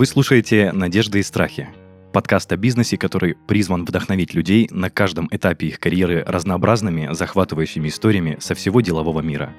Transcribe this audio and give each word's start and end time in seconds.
Вы 0.00 0.06
слушаете 0.06 0.72
«Надежды 0.72 1.18
и 1.18 1.22
страхи»— 1.22 1.68
подкаст 2.14 2.50
о 2.50 2.56
бизнесе, 2.56 2.96
который 2.96 3.34
призван 3.46 3.84
вдохновить 3.84 4.32
людей 4.32 4.66
на 4.70 4.88
каждом 4.88 5.28
этапе 5.30 5.66
их 5.66 5.78
карьеры 5.78 6.24
разнообразными, 6.26 7.12
захватывающими 7.12 7.88
историями 7.88 8.38
со 8.40 8.54
всего 8.54 8.80
делового 8.80 9.20
мира. 9.20 9.52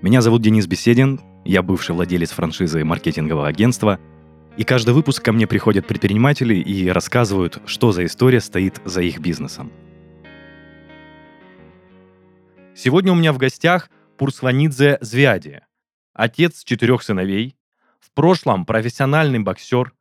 Меня 0.00 0.20
зовут 0.20 0.40
Денис 0.40 0.68
Беседин, 0.68 1.20
я 1.44 1.64
бывший 1.64 1.96
владелец 1.96 2.30
франшизы 2.30 2.84
маркетингового 2.84 3.48
агентства, 3.48 3.98
и 4.56 4.62
каждый 4.62 4.94
выпуск 4.94 5.20
ко 5.24 5.32
мне 5.32 5.48
приходят 5.48 5.84
предприниматели 5.84 6.54
и 6.54 6.88
рассказывают, 6.88 7.60
что 7.66 7.90
за 7.90 8.04
история 8.04 8.40
стоит 8.40 8.80
за 8.84 9.02
их 9.02 9.18
бизнесом. 9.18 9.72
Сегодня 12.76 13.10
у 13.10 13.16
меня 13.16 13.32
в 13.32 13.38
гостях 13.38 13.90
Пурсванидзе 14.16 14.98
Звяди, 15.00 15.62
отец 16.14 16.62
четырех 16.62 17.02
сыновей, 17.02 17.56
в 18.12 18.14
прошлом 18.14 18.66
профессиональный 18.66 19.38
боксер, 19.38 19.94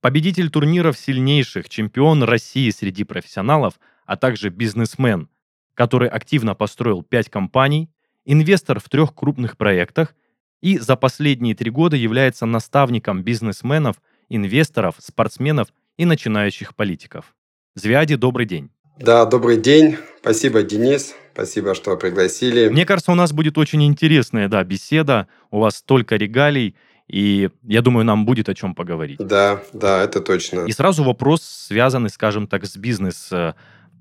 победитель 0.00 0.50
турниров 0.50 0.98
сильнейших, 0.98 1.68
чемпион 1.68 2.24
России 2.24 2.68
среди 2.70 3.04
профессионалов, 3.04 3.74
а 4.04 4.16
также 4.16 4.48
бизнесмен, 4.48 5.28
который 5.74 6.08
активно 6.08 6.56
построил 6.56 7.04
пять 7.04 7.30
компаний, 7.30 7.88
инвестор 8.24 8.80
в 8.80 8.88
трех 8.88 9.14
крупных 9.14 9.56
проектах 9.56 10.16
и 10.60 10.76
за 10.78 10.96
последние 10.96 11.54
три 11.54 11.70
года 11.70 11.94
является 11.94 12.46
наставником 12.46 13.22
бизнесменов, 13.22 14.02
инвесторов, 14.28 14.96
спортсменов 14.98 15.68
и 15.96 16.04
начинающих 16.04 16.74
политиков. 16.74 17.32
Звяди, 17.76 18.16
добрый 18.16 18.46
день. 18.46 18.70
Да, 18.98 19.24
добрый 19.24 19.56
день. 19.56 19.98
Спасибо, 20.20 20.64
Денис. 20.64 21.14
Спасибо, 21.32 21.76
что 21.76 21.96
пригласили. 21.96 22.68
Мне 22.68 22.84
кажется, 22.84 23.12
у 23.12 23.14
нас 23.14 23.32
будет 23.32 23.56
очень 23.56 23.84
интересная 23.84 24.48
да, 24.48 24.64
беседа. 24.64 25.28
У 25.52 25.60
вас 25.60 25.76
столько 25.76 26.16
регалий. 26.16 26.74
И 27.12 27.50
я 27.62 27.82
думаю, 27.82 28.04
нам 28.04 28.24
будет 28.26 28.48
о 28.48 28.54
чем 28.54 28.74
поговорить. 28.74 29.18
Да, 29.18 29.62
да, 29.72 30.02
это 30.02 30.20
точно. 30.20 30.60
И 30.60 30.72
сразу 30.72 31.04
вопрос, 31.04 31.42
связанный, 31.42 32.10
скажем 32.10 32.48
так, 32.48 32.64
с 32.64 32.76
бизнес 32.76 33.30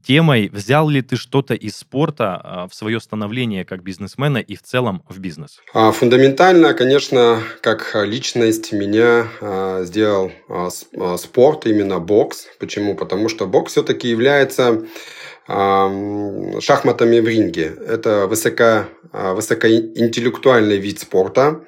темой. 0.05 0.49
Взял 0.51 0.89
ли 0.89 1.01
ты 1.01 1.15
что-то 1.15 1.53
из 1.53 1.77
спорта 1.77 2.41
а, 2.43 2.67
в 2.67 2.73
свое 2.73 2.99
становление 2.99 3.65
как 3.65 3.83
бизнесмена 3.83 4.39
и 4.39 4.55
в 4.55 4.61
целом 4.61 5.03
в 5.07 5.19
бизнес? 5.19 5.59
А, 5.73 5.91
фундаментально, 5.91 6.73
конечно, 6.73 7.41
как 7.61 7.95
личность 8.03 8.71
меня 8.71 9.27
а, 9.41 9.83
сделал 9.83 10.31
спорт, 11.17 11.65
именно 11.65 11.99
бокс. 11.99 12.47
Почему? 12.59 12.95
Потому 12.95 13.29
что 13.29 13.45
бокс 13.47 13.73
все-таки 13.73 14.09
является 14.09 14.83
шахматами 15.47 17.19
в 17.19 17.27
ринге. 17.27 17.73
Это 17.85 18.27
высоко, 18.27 18.85
высокоинтеллектуальный 19.11 20.77
вид 20.77 20.99
спорта, 20.99 21.61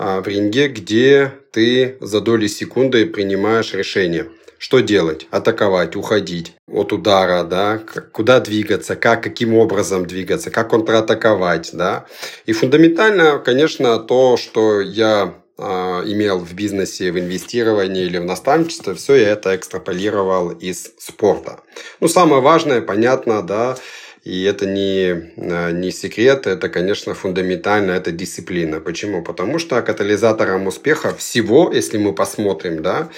в 0.00 0.26
ринге, 0.26 0.68
где 0.68 1.32
ты 1.52 1.98
за 2.00 2.20
доли 2.20 2.46
секунды 2.46 3.04
принимаешь 3.06 3.74
решение. 3.74 4.28
Что 4.56 4.80
делать? 4.80 5.26
Атаковать, 5.30 5.96
уходить 5.96 6.52
от 6.66 6.92
удара, 6.92 7.44
да, 7.44 7.80
куда 8.12 8.40
двигаться, 8.40 8.94
как, 8.94 9.22
каким 9.22 9.54
образом 9.54 10.04
двигаться, 10.06 10.50
как 10.50 10.70
контратаковать, 10.70 11.70
да. 11.72 12.06
И 12.44 12.52
фундаментально, 12.52 13.38
конечно, 13.38 13.98
то, 13.98 14.36
что 14.36 14.82
я 14.82 15.34
э, 15.56 15.62
имел 15.62 16.38
в 16.38 16.52
бизнесе, 16.52 17.10
в 17.10 17.18
инвестировании 17.18 18.04
или 18.04 18.18
в 18.18 18.24
наставничестве, 18.24 18.94
все 18.94 19.14
я 19.14 19.30
это 19.30 19.56
экстраполировал 19.56 20.50
из 20.50 20.92
спорта. 20.98 21.60
Ну, 22.00 22.08
самое 22.08 22.42
важное, 22.42 22.82
понятно, 22.82 23.42
да, 23.42 23.78
и 24.24 24.44
это 24.44 24.66
не, 24.66 25.32
э, 25.36 25.72
не 25.72 25.90
секрет, 25.90 26.46
это, 26.46 26.68
конечно, 26.68 27.14
фундаментально, 27.14 27.92
это 27.92 28.12
дисциплина. 28.12 28.80
Почему? 28.80 29.22
Потому 29.22 29.58
что 29.58 29.80
катализатором 29.80 30.66
успеха 30.66 31.14
всего, 31.14 31.72
если 31.72 31.96
мы 31.98 32.12
посмотрим, 32.14 32.82
да, 32.82 33.08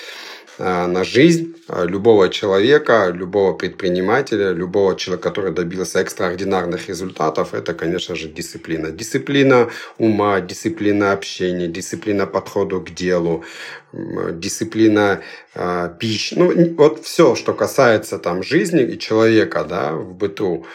на 0.59 1.05
жизнь 1.05 1.55
э, 1.69 1.87
любого 1.87 2.29
человека, 2.29 3.11
любого 3.15 3.55
предпринимателя, 3.55 4.53
любого 4.53 4.97
человека, 4.97 5.31
который 5.31 5.53
добился 5.53 6.01
экстраординарных 6.01 6.89
результатов, 6.89 7.55
это, 7.55 7.75
конечно 7.75 8.15
же, 8.15 8.29
дисциплина. 8.29 8.91
Дисциплина 8.91 9.69
ума, 9.99 10.41
дисциплина 10.41 11.13
общения, 11.13 11.69
дисциплина 11.69 12.27
подхода 12.27 12.81
к 12.81 12.95
делу, 12.95 13.45
дисциплина 13.93 15.21
э, 15.55 15.91
пищи. 15.99 16.35
Ну, 16.37 16.75
вот 16.77 17.05
все, 17.05 17.35
что 17.35 17.55
касается 17.55 18.19
там 18.19 18.43
жизни 18.43 18.83
и 18.83 18.99
человека 18.99 19.65
да, 19.65 19.93
в 19.93 20.15
быту, 20.15 20.65
Э, 20.65 20.67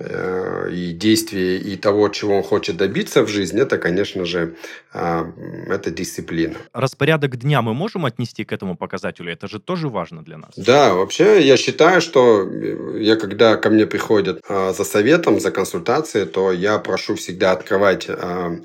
и 0.00 0.92
действия, 0.92 1.56
и 1.58 1.76
того, 1.76 2.08
чего 2.08 2.36
он 2.36 2.42
хочет 2.42 2.76
добиться 2.76 3.22
в 3.22 3.28
жизни, 3.28 3.62
это, 3.62 3.78
конечно 3.78 4.24
же, 4.24 4.54
а, 4.92 5.26
это 5.68 5.90
дисциплина. 5.90 6.54
Распорядок 6.72 7.36
дня 7.36 7.62
мы 7.62 7.74
можем 7.74 8.04
отнести 8.06 8.44
к 8.44 8.52
этому 8.52 8.76
показателю? 8.76 9.32
Это 9.32 9.48
же 9.48 9.58
тоже 9.58 9.88
важно 9.88 10.22
для 10.22 10.38
нас. 10.38 10.52
Да, 10.56 10.94
вообще 10.94 11.40
я 11.42 11.56
считаю, 11.56 12.00
что 12.00 12.42
э, 12.42 13.02
я, 13.02 13.16
когда 13.16 13.56
ко 13.56 13.70
мне 13.70 13.86
приходят 13.86 14.40
а, 14.48 14.72
за 14.72 14.84
советом, 14.84 15.40
за 15.40 15.50
консультацией, 15.50 16.26
то 16.26 16.52
я 16.52 16.78
прошу 16.78 17.16
всегда 17.16 17.52
открывать 17.52 18.06
а, 18.08 18.56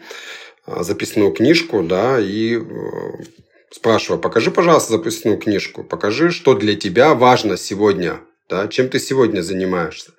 записную 0.65 1.31
книжку, 1.31 1.83
да, 1.83 2.19
и 2.19 2.57
э, 2.57 2.63
спрашиваю, 3.71 4.21
покажи, 4.21 4.51
пожалуйста, 4.51 4.93
записную 4.93 5.37
книжку, 5.37 5.83
покажи, 5.83 6.31
что 6.31 6.53
для 6.53 6.75
тебя 6.75 7.13
важно 7.15 7.57
сегодня 7.57 8.19
да, 8.53 8.67
чем 8.67 8.87
ты 8.87 8.99
сегодня 8.99 9.41
занимаешься. 9.41 10.11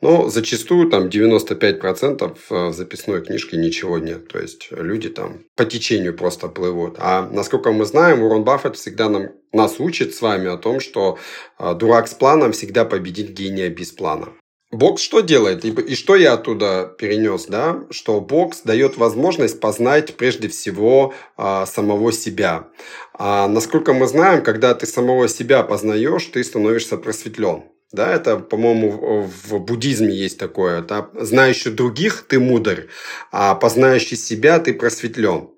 Но 0.00 0.30
зачастую 0.30 0.88
там 0.88 1.08
95% 1.08 2.38
э, 2.50 2.72
записной 2.72 3.20
книжке 3.22 3.58
ничего 3.58 3.98
нет. 3.98 4.28
То 4.28 4.38
есть 4.38 4.68
люди 4.70 5.10
там 5.10 5.44
по 5.56 5.66
течению 5.66 6.16
просто 6.16 6.48
плывут. 6.48 6.96
А 6.98 7.28
насколько 7.30 7.70
мы 7.70 7.84
знаем, 7.84 8.22
Уоррен 8.22 8.44
Баффет 8.44 8.76
всегда 8.76 9.10
нам, 9.10 9.28
нас 9.52 9.78
учит 9.78 10.14
с 10.14 10.22
вами 10.22 10.48
о 10.48 10.56
том, 10.56 10.80
что 10.80 11.18
э, 11.58 11.74
дурак 11.74 12.08
с 12.08 12.14
планом 12.14 12.52
всегда 12.52 12.86
победит 12.86 13.28
гения 13.32 13.68
без 13.68 13.92
плана. 13.92 14.28
Бокс 14.72 15.02
что 15.02 15.20
делает? 15.20 15.66
И, 15.66 15.70
и 15.70 15.94
что 15.94 16.16
я 16.16 16.32
оттуда 16.32 16.94
перенес, 16.98 17.44
да? 17.44 17.84
Что 17.90 18.22
бокс 18.22 18.62
дает 18.62 18.96
возможность 18.96 19.60
познать 19.60 20.16
прежде 20.16 20.48
всего 20.48 21.12
а, 21.36 21.66
самого 21.66 22.10
себя. 22.10 22.68
А 23.12 23.48
насколько 23.48 23.92
мы 23.92 24.06
знаем, 24.06 24.42
когда 24.42 24.74
ты 24.74 24.86
самого 24.86 25.28
себя 25.28 25.62
познаешь, 25.62 26.24
ты 26.24 26.42
становишься 26.42 26.96
просветлен. 26.96 27.64
Да, 27.92 28.14
это, 28.14 28.38
по-моему, 28.38 29.22
в 29.22 29.58
буддизме 29.58 30.14
есть 30.14 30.38
такое. 30.38 30.80
Да? 30.82 31.10
Знающий 31.14 31.70
других 31.70 32.24
ты 32.26 32.40
мудр, 32.40 32.88
а 33.30 33.54
познающий 33.54 34.16
себя 34.16 34.58
ты 34.58 34.72
просветлен. 34.72 35.50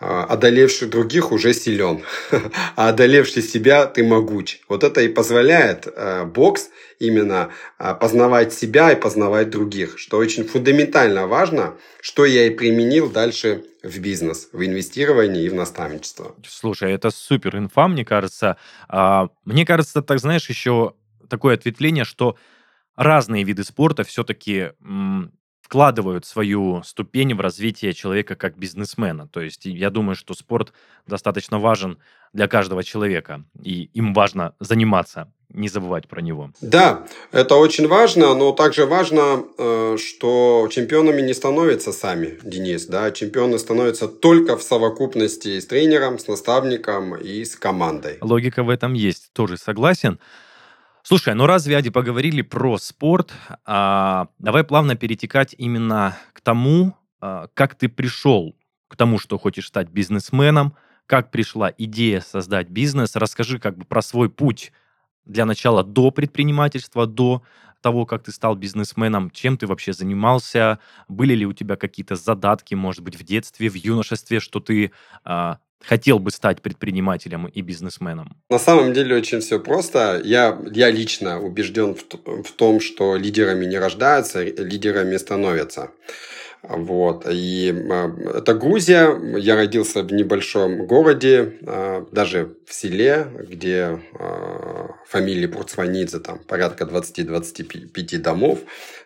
А, 0.00 0.24
одолевший 0.24 0.86
других 0.86 1.32
уже 1.32 1.52
силен, 1.52 2.04
а 2.76 2.90
одолевший 2.90 3.42
себя 3.42 3.86
ты 3.86 4.04
могуч. 4.04 4.60
Вот 4.68 4.84
это 4.84 5.00
и 5.00 5.08
позволяет 5.08 5.88
э, 5.88 6.24
бокс 6.24 6.70
именно 7.00 7.50
э, 7.80 7.94
познавать 8.00 8.52
себя 8.52 8.92
и 8.92 9.00
познавать 9.00 9.50
других, 9.50 9.98
что 9.98 10.18
очень 10.18 10.44
фундаментально 10.44 11.26
важно, 11.26 11.74
что 12.00 12.24
я 12.24 12.46
и 12.46 12.50
применил 12.50 13.10
дальше 13.10 13.64
в 13.82 13.98
бизнес, 13.98 14.48
в 14.52 14.64
инвестирование 14.64 15.44
и 15.44 15.48
в 15.48 15.54
наставничество. 15.54 16.36
Слушай, 16.46 16.92
это 16.92 17.10
супер 17.10 17.56
инфа, 17.56 17.88
мне 17.88 18.04
кажется. 18.04 18.56
А, 18.88 19.30
мне 19.44 19.66
кажется, 19.66 20.00
так 20.00 20.20
знаешь, 20.20 20.48
еще 20.48 20.94
такое 21.28 21.54
ответвление, 21.54 22.04
что 22.04 22.36
разные 22.96 23.44
виды 23.44 23.64
спорта 23.64 24.04
все-таки 24.04 24.72
вкладывают 25.68 26.24
свою 26.24 26.82
ступень 26.82 27.34
в 27.34 27.40
развитие 27.40 27.92
человека 27.92 28.36
как 28.36 28.56
бизнесмена. 28.56 29.28
То 29.28 29.42
есть 29.42 29.66
я 29.66 29.90
думаю, 29.90 30.16
что 30.16 30.32
спорт 30.32 30.72
достаточно 31.06 31.58
важен 31.58 31.98
для 32.32 32.48
каждого 32.48 32.82
человека, 32.82 33.44
и 33.62 33.90
им 33.92 34.14
важно 34.14 34.54
заниматься, 34.60 35.30
не 35.50 35.68
забывать 35.68 36.08
про 36.08 36.22
него. 36.22 36.50
Да, 36.62 37.06
это 37.32 37.56
очень 37.56 37.86
важно, 37.86 38.34
но 38.34 38.52
также 38.52 38.86
важно, 38.86 39.44
э, 39.58 39.96
что 39.98 40.68
чемпионами 40.70 41.20
не 41.20 41.34
становятся 41.34 41.92
сами, 41.92 42.38
Денис. 42.42 42.86
Да? 42.86 43.10
Чемпионы 43.10 43.58
становятся 43.58 44.08
только 44.08 44.56
в 44.56 44.62
совокупности 44.62 45.60
с 45.60 45.66
тренером, 45.66 46.18
с 46.18 46.28
наставником 46.28 47.14
и 47.14 47.44
с 47.44 47.56
командой. 47.56 48.18
Логика 48.22 48.62
в 48.62 48.70
этом 48.70 48.94
есть, 48.94 49.32
тоже 49.34 49.58
согласен. 49.58 50.18
Слушай, 51.08 51.32
ну 51.32 51.46
раз 51.46 51.66
Вяди 51.66 51.88
поговорили 51.88 52.42
про 52.42 52.76
спорт, 52.76 53.32
а, 53.64 54.28
давай 54.38 54.62
плавно 54.62 54.94
перетекать 54.94 55.54
именно 55.56 56.18
к 56.34 56.42
тому, 56.42 56.98
а, 57.18 57.48
как 57.54 57.76
ты 57.76 57.88
пришел 57.88 58.54
к 58.88 58.96
тому, 58.96 59.18
что 59.18 59.38
хочешь 59.38 59.68
стать 59.68 59.88
бизнесменом, 59.88 60.76
как 61.06 61.30
пришла 61.30 61.72
идея 61.78 62.20
создать 62.20 62.68
бизнес. 62.68 63.16
Расскажи 63.16 63.58
как 63.58 63.78
бы 63.78 63.86
про 63.86 64.02
свой 64.02 64.28
путь 64.28 64.70
для 65.24 65.46
начала 65.46 65.82
до 65.82 66.10
предпринимательства, 66.10 67.06
до 67.06 67.42
того, 67.80 68.04
как 68.04 68.24
ты 68.24 68.30
стал 68.30 68.54
бизнесменом, 68.54 69.30
чем 69.30 69.56
ты 69.56 69.66
вообще 69.66 69.94
занимался, 69.94 70.78
были 71.08 71.32
ли 71.32 71.46
у 71.46 71.54
тебя 71.54 71.76
какие-то 71.76 72.16
задатки, 72.16 72.74
может 72.74 73.02
быть, 73.02 73.18
в 73.18 73.24
детстве, 73.24 73.70
в 73.70 73.76
юношестве, 73.76 74.40
что 74.40 74.60
ты 74.60 74.92
а, 75.24 75.56
хотел 75.84 76.18
бы 76.18 76.30
стать 76.30 76.62
предпринимателем 76.62 77.46
и 77.46 77.60
бизнесменом? 77.62 78.36
На 78.50 78.58
самом 78.58 78.92
деле 78.92 79.16
очень 79.16 79.40
все 79.40 79.58
просто. 79.60 80.20
Я, 80.24 80.58
я 80.70 80.90
лично 80.90 81.40
убежден 81.40 81.94
в, 81.94 82.04
в 82.42 82.52
том, 82.52 82.80
что 82.80 83.16
лидерами 83.16 83.66
не 83.66 83.78
рождаются, 83.78 84.42
лидерами 84.42 85.16
становятся. 85.16 85.90
Вот. 86.62 87.26
И 87.30 87.74
это 88.34 88.54
Грузия. 88.54 89.16
Я 89.38 89.56
родился 89.56 90.02
в 90.02 90.12
небольшом 90.12 90.86
городе, 90.86 91.54
даже 92.12 92.56
в 92.66 92.74
селе, 92.74 93.26
где 93.48 94.00
фамилии 95.06 95.46
Пурцванидзе, 95.46 96.18
там 96.18 96.38
порядка 96.38 96.84
20-25 96.84 98.18
домов. 98.18 98.58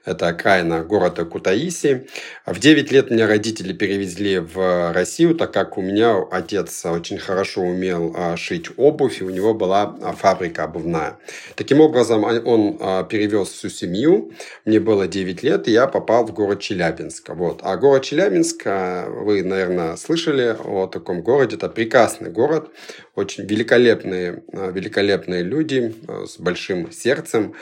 Это 0.04 0.26
окраина 0.26 0.82
города 0.82 1.24
Кутаиси. 1.24 2.08
В 2.44 2.58
9 2.58 2.90
лет 2.90 3.10
меня 3.12 3.28
родители 3.28 3.72
перевезли 3.72 4.38
в 4.40 4.92
Россию, 4.92 5.36
так 5.36 5.52
как 5.52 5.78
у 5.78 5.82
меня 5.82 6.16
отец 6.28 6.84
очень 6.86 7.18
хорошо 7.18 7.60
умел 7.62 8.16
шить 8.36 8.68
обувь, 8.76 9.20
и 9.20 9.24
у 9.24 9.30
него 9.30 9.54
была 9.54 9.94
фабрика 10.18 10.64
обувная. 10.64 11.18
Таким 11.54 11.80
образом, 11.80 12.24
он 12.24 12.78
перевез 13.06 13.50
всю 13.50 13.68
семью. 13.68 14.32
Мне 14.64 14.80
было 14.80 15.06
9 15.06 15.44
лет, 15.44 15.68
и 15.68 15.70
я 15.70 15.86
попал 15.86 16.26
в 16.26 16.32
город 16.32 16.58
Челябинск. 16.58 17.30
Вот. 17.42 17.58
А 17.64 17.76
город 17.76 18.04
Челябинск, 18.04 18.66
вы, 18.66 19.42
наверное, 19.42 19.96
слышали 19.96 20.56
о 20.64 20.86
таком 20.86 21.22
городе. 21.22 21.56
Это 21.56 21.68
прекрасный 21.68 22.30
город, 22.30 22.70
очень 23.16 23.44
великолепные, 23.46 24.44
великолепные 24.52 25.42
люди 25.42 25.92
с 26.24 26.38
большим 26.38 26.92
сердцем. 26.92 27.54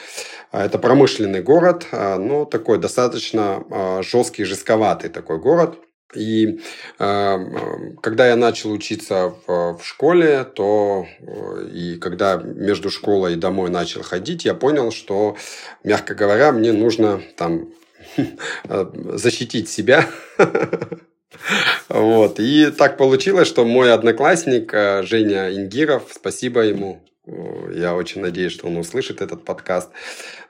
Это 0.52 0.78
промышленный 0.78 1.40
город, 1.40 1.86
но 1.92 2.44
такой 2.44 2.76
достаточно 2.76 4.02
жесткий, 4.02 4.44
жестковатый 4.44 5.08
такой 5.08 5.38
город. 5.38 5.78
И 6.14 6.60
э, 6.98 7.38
когда 8.02 8.26
я 8.26 8.36
начал 8.36 8.72
учиться 8.72 9.32
в, 9.46 9.78
в 9.78 9.80
школе, 9.82 10.44
то 10.44 11.06
и 11.72 11.96
когда 11.98 12.36
между 12.36 12.90
школой 12.90 13.34
и 13.34 13.36
домой 13.36 13.70
начал 13.70 14.02
ходить, 14.02 14.44
я 14.44 14.54
понял, 14.54 14.90
что, 14.90 15.36
мягко 15.84 16.14
говоря, 16.16 16.50
мне 16.50 16.72
нужно 16.72 17.22
там 17.36 17.70
защитить 18.64 19.68
себя. 19.68 20.06
Вот. 21.88 22.38
И 22.38 22.70
так 22.70 22.98
получилось, 22.98 23.48
что 23.48 23.64
мой 23.64 23.92
одноклассник 23.92 24.72
Женя 25.06 25.50
Ингиров, 25.54 26.08
спасибо 26.12 26.60
ему, 26.60 27.02
я 27.72 27.94
очень 27.94 28.20
надеюсь, 28.20 28.52
что 28.52 28.66
он 28.66 28.76
услышит 28.76 29.20
этот 29.20 29.44
подкаст. 29.44 29.90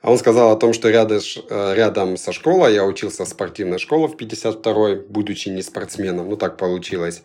А 0.02 0.10
он 0.10 0.18
сказал 0.18 0.52
о 0.52 0.56
том, 0.56 0.72
что 0.72 0.88
рядом, 0.88 1.18
э, 1.18 1.74
рядом 1.74 2.16
со 2.16 2.32
школой, 2.32 2.74
я 2.74 2.84
учился 2.84 3.24
в 3.24 3.28
спортивной 3.28 3.78
школе 3.78 4.06
в 4.06 4.16
52-й, 4.16 4.96
будучи 5.08 5.50
не 5.50 5.62
спортсменом, 5.62 6.28
ну 6.30 6.36
так 6.36 6.56
получилось. 6.56 7.22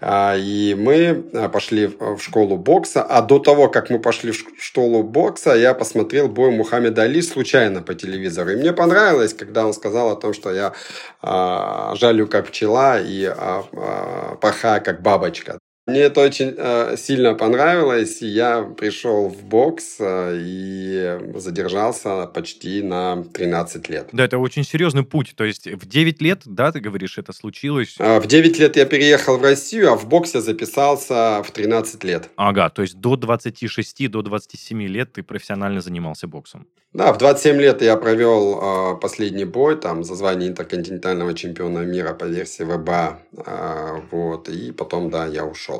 А, 0.00 0.36
и 0.36 0.74
мы 0.74 1.24
э, 1.32 1.48
пошли 1.48 1.86
в 1.86 2.18
школу 2.18 2.58
бокса, 2.58 3.02
а 3.02 3.22
до 3.22 3.38
того, 3.38 3.68
как 3.68 3.88
мы 3.88 3.98
пошли 3.98 4.32
в 4.32 4.62
школу 4.62 5.02
бокса, 5.02 5.54
я 5.54 5.74
посмотрел 5.74 6.28
бой 6.28 6.50
Мухаммеда 6.50 7.02
Али 7.02 7.22
случайно 7.22 7.82
по 7.82 7.94
телевизору. 7.94 8.50
И 8.50 8.56
мне 8.56 8.72
понравилось, 8.72 9.32
когда 9.32 9.66
он 9.66 9.72
сказал 9.72 10.10
о 10.10 10.16
том, 10.16 10.34
что 10.34 10.52
я 10.52 10.74
а, 11.22 11.94
жалю 11.94 12.26
как 12.26 12.48
пчела 12.48 13.00
и 13.00 13.24
а, 13.24 14.36
пахаю 14.40 14.82
как 14.82 15.00
бабочка. 15.02 15.58
Мне 15.86 16.02
это 16.02 16.20
очень 16.20 16.54
э, 16.56 16.96
сильно 16.96 17.34
понравилось. 17.34 18.22
Я 18.22 18.62
пришел 18.62 19.28
в 19.28 19.42
бокс 19.42 19.96
э, 19.98 20.38
и 20.40 21.18
задержался 21.34 22.26
почти 22.26 22.82
на 22.82 23.24
13 23.24 23.88
лет. 23.88 24.08
Да, 24.12 24.24
это 24.24 24.38
очень 24.38 24.62
серьезный 24.62 25.02
путь. 25.02 25.32
То 25.34 25.42
есть 25.42 25.66
в 25.66 25.88
9 25.88 26.22
лет, 26.22 26.42
да, 26.44 26.70
ты 26.70 26.78
говоришь, 26.78 27.18
это 27.18 27.32
случилось? 27.32 27.96
Э, 27.98 28.20
в 28.20 28.28
9 28.28 28.60
лет 28.60 28.76
я 28.76 28.86
переехал 28.86 29.38
в 29.38 29.42
Россию, 29.42 29.92
а 29.92 29.96
в 29.96 30.06
боксе 30.06 30.40
записался 30.40 31.42
в 31.42 31.50
13 31.50 32.04
лет. 32.04 32.28
Ага, 32.36 32.70
то 32.70 32.82
есть 32.82 33.00
до 33.00 33.16
26, 33.16 34.08
до 34.08 34.22
27 34.22 34.82
лет 34.82 35.12
ты 35.14 35.24
профессионально 35.24 35.80
занимался 35.80 36.28
боксом. 36.28 36.68
Да, 36.92 37.10
в 37.14 37.18
27 37.18 37.56
лет 37.56 37.80
я 37.80 37.96
провел 37.96 38.60
э, 38.60 39.00
последний 39.00 39.46
бой 39.46 39.76
там 39.76 40.04
за 40.04 40.14
звание 40.14 40.50
интерконтинентального 40.50 41.32
чемпиона 41.32 41.78
мира 41.78 42.12
по 42.12 42.24
версии 42.24 42.64
ВБА. 42.64 43.18
Э, 43.46 44.00
вот, 44.10 44.50
и 44.50 44.72
потом, 44.72 45.10
да, 45.10 45.26
я 45.26 45.46
ушел. 45.46 45.71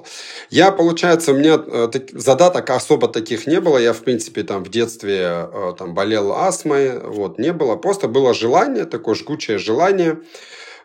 Я, 0.50 0.72
получается, 0.72 1.32
у 1.32 1.36
меня 1.36 1.62
э, 1.66 1.90
задаток 2.12 2.70
особо 2.70 3.08
таких 3.08 3.46
не 3.46 3.60
было. 3.60 3.78
Я, 3.78 3.92
в 3.92 4.00
принципе, 4.00 4.42
там 4.42 4.64
в 4.64 4.70
детстве 4.70 5.48
э, 5.52 5.74
там 5.78 5.94
болел 5.94 6.32
астмой, 6.32 6.98
вот, 7.00 7.38
не 7.38 7.52
было. 7.52 7.76
Просто 7.76 8.08
было 8.08 8.34
желание, 8.34 8.84
такое 8.84 9.14
жгучее 9.14 9.58
желание. 9.58 10.18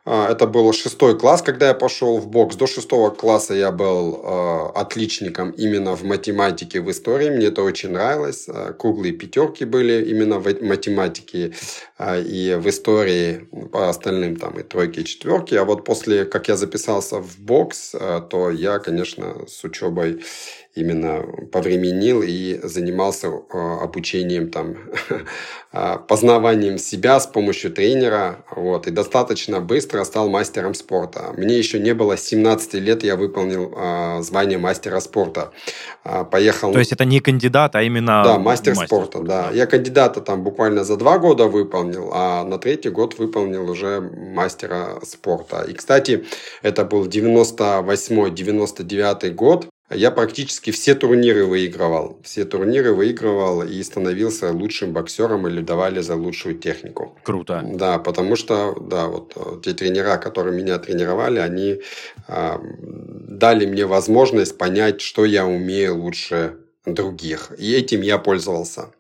А, 0.09 0.31
это 0.31 0.47
был 0.47 0.71
шестой 0.71 1.19
класс, 1.19 1.41
когда 1.41 1.67
я 1.67 1.73
пошел 1.73 2.17
в 2.19 2.27
бокс. 2.27 2.55
До 2.55 2.65
шестого 2.65 3.09
класса 3.09 3.53
я 3.53 3.71
был 3.73 4.21
э, 4.23 4.79
отличником 4.79 5.51
именно 5.51 5.97
в 5.97 6.03
математике, 6.03 6.79
в 6.79 6.89
истории. 6.89 7.29
Мне 7.29 7.47
это 7.47 7.61
очень 7.61 7.91
нравилось. 7.91 8.47
А, 8.47 8.71
круглые 8.71 9.11
пятерки 9.11 9.65
были 9.65 10.05
именно 10.05 10.39
в 10.39 10.45
математике 10.61 11.53
и 11.99 12.57
в 12.57 12.69
истории. 12.69 13.49
По 13.73 13.89
остальным 13.89 14.37
там 14.37 14.57
и 14.57 14.63
тройки, 14.63 15.01
и 15.01 15.05
четверки. 15.05 15.55
А 15.55 15.65
вот 15.65 15.83
после, 15.83 16.23
как 16.23 16.47
я 16.47 16.55
записался 16.55 17.17
в 17.17 17.37
бокс, 17.39 17.93
то 18.29 18.49
я, 18.49 18.79
конечно, 18.79 19.45
с 19.45 19.61
учебой 19.65 20.23
именно 20.77 21.23
повременил 21.51 22.21
и 22.21 22.59
занимался 22.63 23.27
э, 23.27 23.57
обучением, 23.81 24.51
там, 24.51 24.77
а, 25.71 25.97
познаванием 25.97 26.77
себя 26.77 27.19
с 27.19 27.27
помощью 27.27 27.71
тренера. 27.71 28.45
Вот, 28.55 28.87
и 28.87 28.91
достаточно 28.91 29.59
быстро 29.59 30.03
стал 30.03 30.29
мастером 30.29 30.73
спорта. 30.73 31.33
Мне 31.35 31.57
еще 31.57 31.79
не 31.79 31.93
было 31.93 32.17
17 32.17 32.73
лет, 32.75 33.03
я 33.03 33.15
выполнил 33.15 33.73
а, 33.75 34.21
звание 34.21 34.57
мастера 34.57 34.99
спорта. 34.99 35.51
А, 36.03 36.23
поехал... 36.23 36.71
То 36.71 36.79
есть 36.79 36.93
это 36.93 37.05
не 37.05 37.19
кандидат, 37.19 37.75
а 37.75 37.81
именно... 37.81 38.23
Да, 38.23 38.37
мастер, 38.37 38.75
мастер 38.75 38.87
спорта, 38.87 39.17
спорта, 39.17 39.27
да. 39.27 39.49
Я 39.51 39.65
кандидата 39.65 40.21
там 40.21 40.43
буквально 40.43 40.83
за 40.83 40.95
два 40.95 41.17
года 41.17 41.47
выполнил, 41.47 42.11
а 42.13 42.43
на 42.43 42.59
третий 42.59 42.89
год 42.89 43.17
выполнил 43.17 43.69
уже 43.69 44.01
мастера 44.01 44.99
спорта. 45.03 45.63
И, 45.63 45.73
кстати, 45.73 46.25
это 46.61 46.85
был 46.85 47.07
98-99 47.07 49.31
год. 49.31 49.67
Я 49.89 50.11
практически 50.11 50.71
все 50.71 50.95
турниры 50.95 51.45
выигрывал. 51.45 52.19
Все 52.21 52.43
турниры 52.43 52.93
выигрывал 52.93 53.63
и 53.63 53.81
становился 53.83 54.51
лучшим 54.51 54.91
боксером 54.91 55.47
или 55.47 55.61
давали 55.61 56.01
за 56.01 56.15
лучшую 56.15 56.55
технику. 56.55 57.17
Круто. 57.23 57.63
Да, 57.63 57.97
потому 57.97 58.35
что, 58.35 58.75
да, 58.81 59.07
вот 59.07 59.33
э, 59.37 59.61
те 59.63 59.73
тренера, 59.73 60.17
которые 60.17 60.55
меня 60.57 60.77
тренировали, 60.77 61.39
они 61.39 61.81
э, 62.27 62.57
дали 62.59 63.65
мне 63.65 63.85
возможность 63.85 64.57
понять, 64.57 64.99
что 64.99 65.23
я 65.23 65.45
умею 65.45 65.95
лучше 65.95 66.57
других. 66.85 67.53
И 67.57 67.73
этим 67.73 68.01
я 68.01 68.17
пользовался 68.17 68.91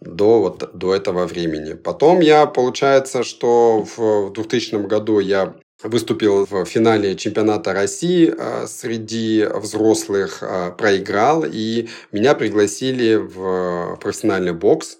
до, 0.00 0.40
вот, 0.40 0.76
до 0.76 0.94
этого 0.94 1.26
времени. 1.26 1.72
Потом 1.72 2.20
я, 2.20 2.46
получается, 2.46 3.22
что 3.22 3.86
в 3.96 4.32
2000 4.32 4.86
году 4.86 5.20
я 5.20 5.54
выступил 5.82 6.46
в 6.46 6.64
финале 6.64 7.16
чемпионата 7.16 7.72
России 7.72 8.32
а, 8.36 8.66
среди 8.66 9.44
взрослых, 9.44 10.38
а, 10.42 10.70
проиграл, 10.70 11.44
и 11.46 11.88
меня 12.12 12.34
пригласили 12.34 13.14
в 13.16 13.98
профессиональный 14.00 14.52
бокс. 14.52 14.98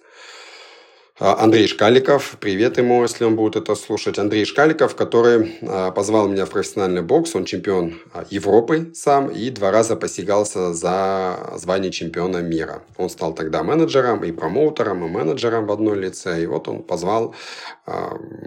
А, 1.24 1.36
Андрей 1.44 1.68
Шкаликов, 1.68 2.36
привет 2.40 2.78
ему, 2.78 3.00
если 3.00 3.22
он 3.24 3.36
будет 3.36 3.54
это 3.54 3.76
слушать. 3.76 4.18
Андрей 4.18 4.44
Шкаликов, 4.44 4.96
который 4.96 5.56
а, 5.62 5.92
позвал 5.92 6.26
меня 6.26 6.46
в 6.46 6.50
профессиональный 6.50 7.02
бокс, 7.02 7.36
он 7.36 7.44
чемпион 7.44 7.94
а, 8.12 8.24
Европы 8.28 8.90
сам 8.92 9.28
и 9.28 9.50
два 9.50 9.70
раза 9.70 9.94
посягался 9.94 10.74
за 10.74 11.52
звание 11.58 11.92
чемпиона 11.92 12.38
мира. 12.38 12.82
Он 12.96 13.08
стал 13.08 13.34
тогда 13.34 13.62
менеджером 13.62 14.24
и 14.24 14.32
промоутером, 14.32 15.04
и 15.04 15.08
менеджером 15.08 15.66
в 15.66 15.70
одной 15.70 15.96
лице. 15.96 16.42
И 16.42 16.46
вот 16.46 16.66
он 16.66 16.82
позвал, 16.82 17.36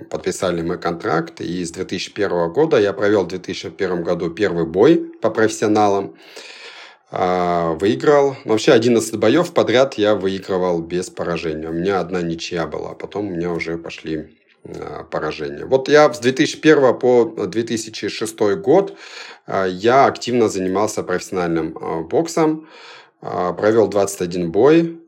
подписали 0.09 0.61
мы 0.61 0.77
контракт, 0.77 1.39
и 1.39 1.63
с 1.63 1.71
2001 1.71 2.51
года 2.51 2.77
я 2.77 2.91
провел 2.91 3.23
в 3.23 3.29
2001 3.29 4.03
году 4.03 4.31
первый 4.31 4.65
бой 4.65 4.97
по 5.21 5.29
профессионалам. 5.29 6.17
А, 7.11 7.73
выиграл. 7.73 8.35
Вообще 8.45 8.73
11 8.73 9.17
боев 9.17 9.53
подряд 9.53 9.95
я 9.95 10.15
выигрывал 10.15 10.81
без 10.81 11.09
поражения. 11.09 11.69
У 11.69 11.73
меня 11.73 11.99
одна 11.99 12.21
ничья 12.21 12.65
была, 12.65 12.93
потом 12.93 13.27
у 13.27 13.35
меня 13.35 13.51
уже 13.51 13.77
пошли 13.77 14.39
а, 14.63 15.03
поражения. 15.03 15.65
Вот 15.65 15.87
я 15.87 16.11
с 16.11 16.19
2001 16.19 16.97
по 16.97 17.25
2006 17.47 18.39
год 18.57 18.97
а, 19.45 19.65
я 19.65 20.05
активно 20.05 20.49
занимался 20.49 21.03
профессиональным 21.03 21.73
боксом. 22.09 22.67
Провел 23.21 23.87
21 23.87 24.51
бой, 24.51 25.01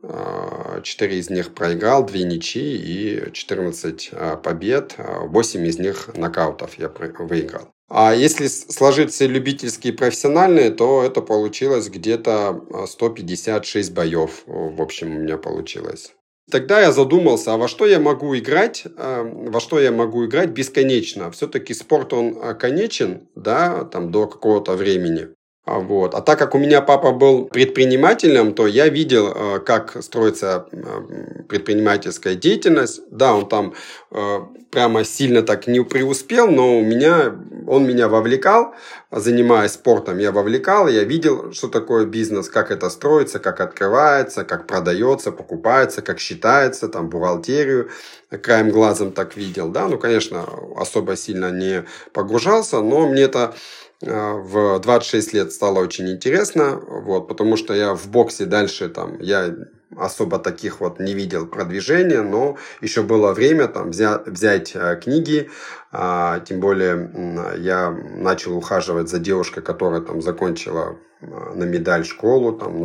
4 0.82 1.18
из 1.18 1.30
них 1.30 1.54
проиграл, 1.54 2.04
2 2.04 2.18
ничьи 2.20 2.74
и 2.76 3.30
14 3.32 4.10
побед, 4.42 4.96
8 4.98 5.66
из 5.66 5.78
них 5.78 6.10
нокаутов 6.16 6.76
я 6.78 6.88
выиграл. 6.88 7.68
А 7.88 8.14
если 8.14 8.48
сложить 8.48 9.12
все 9.12 9.26
любительские 9.26 9.92
и 9.92 9.96
профессиональные, 9.96 10.70
то 10.70 11.02
это 11.02 11.22
получилось 11.22 11.88
где-то 11.88 12.86
156 12.86 13.90
а, 13.90 13.94
боев. 13.94 14.42
В 14.46 14.82
общем, 14.82 15.16
у 15.16 15.20
меня 15.20 15.38
получилось. 15.38 16.12
Тогда 16.50 16.80
я 16.80 16.92
задумался, 16.92 17.54
а 17.54 17.56
во 17.56 17.68
что 17.68 17.86
я 17.86 17.98
могу 17.98 18.36
играть, 18.36 18.84
а, 18.96 19.22
во 19.22 19.60
что 19.60 19.80
я 19.80 19.90
могу 19.90 20.26
играть 20.26 20.50
бесконечно. 20.50 21.30
Все-таки 21.30 21.72
спорт, 21.72 22.12
он 22.12 22.38
а, 22.42 22.54
конечен, 22.54 23.28
да, 23.34 23.84
там 23.84 24.10
до 24.10 24.26
какого-то 24.26 24.74
времени. 24.74 25.28
А, 25.68 25.80
вот. 25.80 26.14
А 26.14 26.22
так 26.22 26.38
как 26.38 26.54
у 26.54 26.58
меня 26.58 26.80
папа 26.80 27.12
был 27.12 27.44
предпринимателем, 27.44 28.54
то 28.54 28.66
я 28.66 28.88
видел, 28.88 29.32
э, 29.34 29.60
как 29.60 30.02
строится 30.02 30.66
э, 30.72 31.42
предпринимательская 31.46 32.36
деятельность. 32.36 33.02
Да, 33.10 33.34
он 33.34 33.46
там 33.46 33.74
э, 34.10 34.38
прямо 34.70 35.04
сильно 35.04 35.42
так 35.42 35.66
не 35.66 35.84
преуспел, 35.84 36.50
но 36.50 36.78
у 36.78 36.82
меня, 36.82 37.36
он 37.66 37.86
меня 37.86 38.08
вовлекал, 38.08 38.74
занимаясь 39.10 39.72
спортом, 39.72 40.18
я 40.18 40.32
вовлекал, 40.32 40.88
я 40.88 41.04
видел, 41.04 41.52
что 41.52 41.68
такое 41.68 42.06
бизнес, 42.06 42.48
как 42.48 42.70
это 42.70 42.88
строится, 42.88 43.38
как 43.38 43.60
открывается, 43.60 44.44
как 44.44 44.66
продается, 44.66 45.32
покупается, 45.32 46.00
как 46.00 46.18
считается, 46.18 46.88
там, 46.88 47.10
бухгалтерию 47.10 47.90
краем 48.36 48.70
глазом 48.70 49.12
так 49.12 49.36
видел, 49.36 49.68
да, 49.68 49.88
ну, 49.88 49.98
конечно, 49.98 50.46
особо 50.76 51.16
сильно 51.16 51.50
не 51.50 51.84
погружался, 52.12 52.80
но 52.80 53.08
мне 53.08 53.22
это 53.22 53.54
в 54.02 54.78
26 54.80 55.32
лет 55.34 55.52
стало 55.52 55.80
очень 55.80 56.08
интересно, 56.10 56.76
вот, 56.76 57.26
потому 57.28 57.56
что 57.56 57.74
я 57.74 57.94
в 57.94 58.08
боксе 58.08 58.44
дальше 58.46 58.88
там, 58.88 59.20
я 59.20 59.54
особо 59.96 60.38
таких 60.38 60.80
вот 60.80 61.00
не 61.00 61.14
видел 61.14 61.46
продвижения, 61.46 62.22
но 62.22 62.56
еще 62.80 63.02
было 63.02 63.32
время 63.32 63.68
там 63.68 63.90
взять, 63.90 64.26
взять 64.26 64.76
книги, 65.02 65.50
а, 65.90 66.40
тем 66.40 66.60
более 66.60 67.56
я 67.58 67.90
начал 67.90 68.56
ухаживать 68.56 69.08
за 69.08 69.18
девушкой, 69.18 69.62
которая 69.62 70.02
там 70.02 70.20
закончила 70.20 70.98
а, 71.20 71.54
на 71.54 71.64
медаль 71.64 72.04
школу, 72.04 72.52
там, 72.52 72.84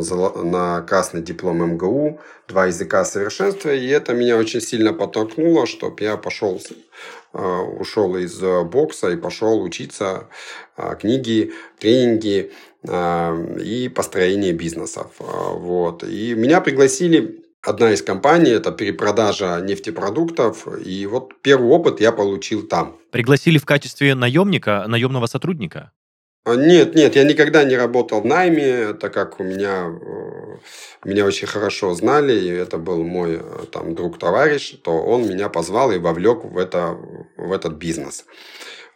на 0.50 0.80
красный 0.82 1.20
диплом 1.20 1.74
МГУ, 1.74 2.20
два 2.48 2.66
языка 2.66 3.04
совершенствия, 3.04 3.78
и 3.78 3.86
это 3.88 4.14
меня 4.14 4.38
очень 4.38 4.62
сильно 4.62 4.94
подтолкнуло, 4.94 5.66
чтобы 5.66 6.02
я 6.02 6.16
пошел 6.16 6.58
а, 7.34 7.62
ушел 7.62 8.16
из 8.16 8.42
э, 8.42 8.62
бокса 8.62 9.10
и 9.10 9.16
пошел 9.16 9.62
учиться 9.62 10.28
книги, 10.98 11.52
тренинги 11.78 12.52
и 12.86 13.90
построение 13.94 14.52
бизнесов. 14.52 15.12
Вот. 15.18 16.04
И 16.04 16.34
меня 16.34 16.60
пригласили 16.60 17.44
одна 17.62 17.92
из 17.92 18.02
компаний, 18.02 18.50
это 18.50 18.72
перепродажа 18.72 19.60
нефтепродуктов, 19.60 20.68
и 20.84 21.06
вот 21.06 21.32
первый 21.42 21.70
опыт 21.70 22.00
я 22.00 22.12
получил 22.12 22.62
там. 22.66 22.96
Пригласили 23.10 23.58
в 23.58 23.64
качестве 23.64 24.14
наемника, 24.14 24.84
наемного 24.86 25.26
сотрудника? 25.26 25.92
Нет, 26.46 26.94
нет, 26.94 27.16
я 27.16 27.24
никогда 27.24 27.64
не 27.64 27.74
работал 27.74 28.20
в 28.20 28.26
найме, 28.26 28.92
так 28.92 29.14
как 29.14 29.40
у 29.40 29.44
меня 29.44 29.86
э, 29.88 31.08
меня 31.08 31.24
очень 31.24 31.46
хорошо 31.46 31.94
знали, 31.94 32.34
и 32.34 32.48
это 32.48 32.76
был 32.76 33.02
мой 33.02 33.40
э, 33.40 33.64
там 33.72 33.94
друг-товарищ, 33.94 34.76
то 34.82 34.90
он 34.90 35.26
меня 35.26 35.48
позвал 35.48 35.90
и 35.90 35.98
вовлек 35.98 36.44
в, 36.44 36.58
это, 36.58 36.98
в 37.38 37.50
этот 37.50 37.74
бизнес. 37.74 38.26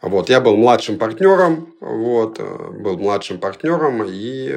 Вот, 0.01 0.29
я 0.29 0.39
был 0.39 0.55
младшим 0.55 0.97
партнером, 0.97 1.73
вот, 1.81 2.39
э, 2.39 2.71
был 2.71 2.97
младшим 2.97 3.39
партнером, 3.39 4.03
и 4.07 4.55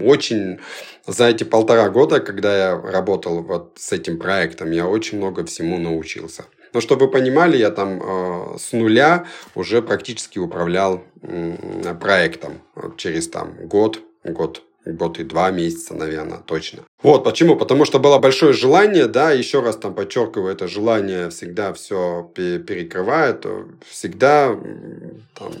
очень 0.00 0.58
за 1.06 1.28
эти 1.28 1.44
полтора 1.44 1.88
года, 1.88 2.20
когда 2.20 2.56
я 2.56 2.80
работал 2.80 3.42
вот 3.42 3.74
с 3.76 3.92
этим 3.92 4.18
проектом, 4.18 4.70
я 4.70 4.86
очень 4.86 5.18
много 5.18 5.44
всему 5.44 5.78
научился. 5.78 6.44
Но 6.74 6.80
чтобы 6.80 7.06
вы 7.06 7.12
понимали, 7.12 7.56
я 7.56 7.70
там 7.70 8.02
э, 8.02 8.58
с 8.58 8.72
нуля 8.72 9.26
уже 9.54 9.82
практически 9.82 10.38
управлял 10.38 11.02
э, 11.22 11.94
проектом 11.94 12.60
через 12.96 13.28
там 13.28 13.54
год, 13.66 14.00
год 14.24 14.62
год 14.92 15.18
и 15.18 15.24
два 15.24 15.50
месяца, 15.50 15.94
наверное, 15.94 16.38
точно. 16.38 16.84
Вот 17.00 17.22
почему? 17.22 17.54
Потому 17.54 17.84
что 17.84 18.00
было 18.00 18.18
большое 18.18 18.52
желание, 18.52 19.06
да, 19.06 19.30
еще 19.30 19.60
раз 19.60 19.76
там 19.76 19.94
подчеркиваю, 19.94 20.52
это 20.52 20.66
желание 20.66 21.30
всегда 21.30 21.72
все 21.72 22.28
перекрывает, 22.34 23.46
всегда 23.88 24.58
там, 25.34 25.52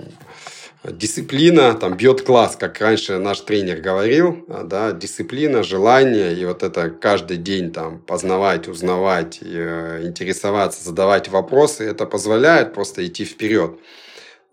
дисциплина 0.82 1.74
там 1.74 1.96
бьет 1.96 2.22
класс, 2.22 2.56
как 2.56 2.80
раньше 2.80 3.18
наш 3.18 3.40
тренер 3.40 3.80
говорил, 3.80 4.44
да, 4.48 4.90
дисциплина, 4.90 5.62
желание 5.62 6.34
и 6.34 6.44
вот 6.44 6.64
это 6.64 6.90
каждый 6.90 7.36
день 7.36 7.70
там 7.70 8.00
познавать, 8.00 8.66
узнавать, 8.66 9.38
э, 9.40 10.02
интересоваться, 10.02 10.82
задавать 10.82 11.28
вопросы, 11.28 11.84
это 11.84 12.04
позволяет 12.06 12.74
просто 12.74 13.06
идти 13.06 13.24
вперед. 13.24 13.78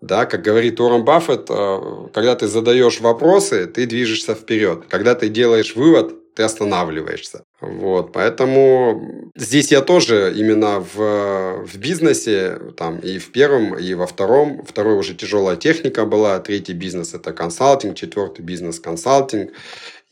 Да, 0.00 0.24
как 0.26 0.42
говорит 0.42 0.78
Уоррен 0.78 1.04
Баффет, 1.04 1.46
э, 1.48 2.08
когда 2.12 2.36
ты 2.36 2.46
задаешь 2.46 3.00
вопросы, 3.00 3.66
ты 3.66 3.86
движешься 3.86 4.36
вперед. 4.36 4.84
Когда 4.88 5.16
ты 5.16 5.28
делаешь 5.28 5.74
вывод, 5.74 6.14
ты 6.36 6.42
останавливаешься. 6.42 7.44
Вот, 7.60 8.12
поэтому 8.12 9.32
здесь 9.34 9.72
я 9.72 9.80
тоже 9.80 10.34
именно 10.36 10.80
в, 10.80 11.66
в 11.66 11.76
бизнесе, 11.78 12.58
там 12.76 12.98
и 12.98 13.18
в 13.18 13.32
первом, 13.32 13.78
и 13.78 13.94
во 13.94 14.06
втором, 14.06 14.62
второй 14.68 14.94
уже 14.98 15.14
тяжелая 15.14 15.56
техника 15.56 16.04
была, 16.04 16.38
третий 16.38 16.74
бизнес 16.74 17.14
это 17.14 17.32
консалтинг, 17.32 17.96
четвертый 17.96 18.42
бизнес 18.42 18.78
консалтинг, 18.78 19.52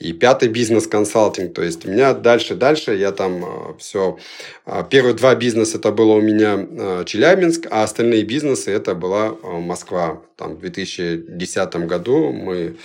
и 0.00 0.12
пятый 0.12 0.48
бизнес-консалтинг. 0.48 1.54
То 1.54 1.62
есть 1.62 1.86
у 1.86 1.90
меня 1.90 2.14
дальше-дальше 2.14 2.94
я 2.94 3.12
там 3.12 3.44
э, 3.44 3.74
все... 3.78 4.18
Э, 4.66 4.82
первые 4.90 5.14
два 5.14 5.34
бизнеса 5.34 5.78
это 5.78 5.92
было 5.92 6.14
у 6.14 6.20
меня 6.20 6.56
э, 6.58 7.04
Челябинск, 7.06 7.66
а 7.70 7.84
остальные 7.84 8.24
бизнесы 8.24 8.72
это 8.72 8.94
была 8.94 9.34
Москва. 9.42 10.20
Там 10.36 10.56
в 10.56 10.60
2010 10.60 11.76
году 11.86 12.32
мы 12.32 12.76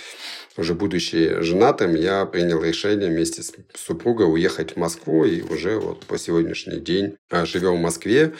уже 0.60 0.74
будучи 0.74 1.40
женатым, 1.40 1.94
я 1.94 2.26
принял 2.26 2.62
решение 2.62 3.08
вместе 3.08 3.42
с 3.42 3.52
супругой 3.74 4.30
уехать 4.30 4.72
в 4.72 4.76
Москву 4.76 5.24
и 5.24 5.40
уже 5.40 5.78
вот 5.78 6.04
по 6.04 6.18
сегодняшний 6.18 6.80
день 6.80 7.16
а, 7.30 7.46
живем 7.46 7.76
в 7.76 7.80
Москве. 7.80 8.34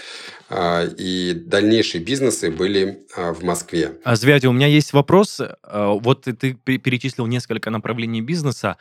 А, 0.50 0.85
и 0.85 1.33
дальнейшие 1.35 2.05
бизнесы 2.05 2.50
были 2.50 3.07
а, 3.17 3.33
в 3.33 3.43
Москве. 3.43 3.93
Звяди, 4.05 4.47
у 4.47 4.53
меня 4.53 4.67
есть 4.67 4.93
вопрос. 4.93 5.41
Вот 5.73 6.23
ты 6.23 6.55
перечислил 6.55 7.27
несколько 7.27 7.71
направлений 7.71 8.21
бизнеса. 8.21 8.77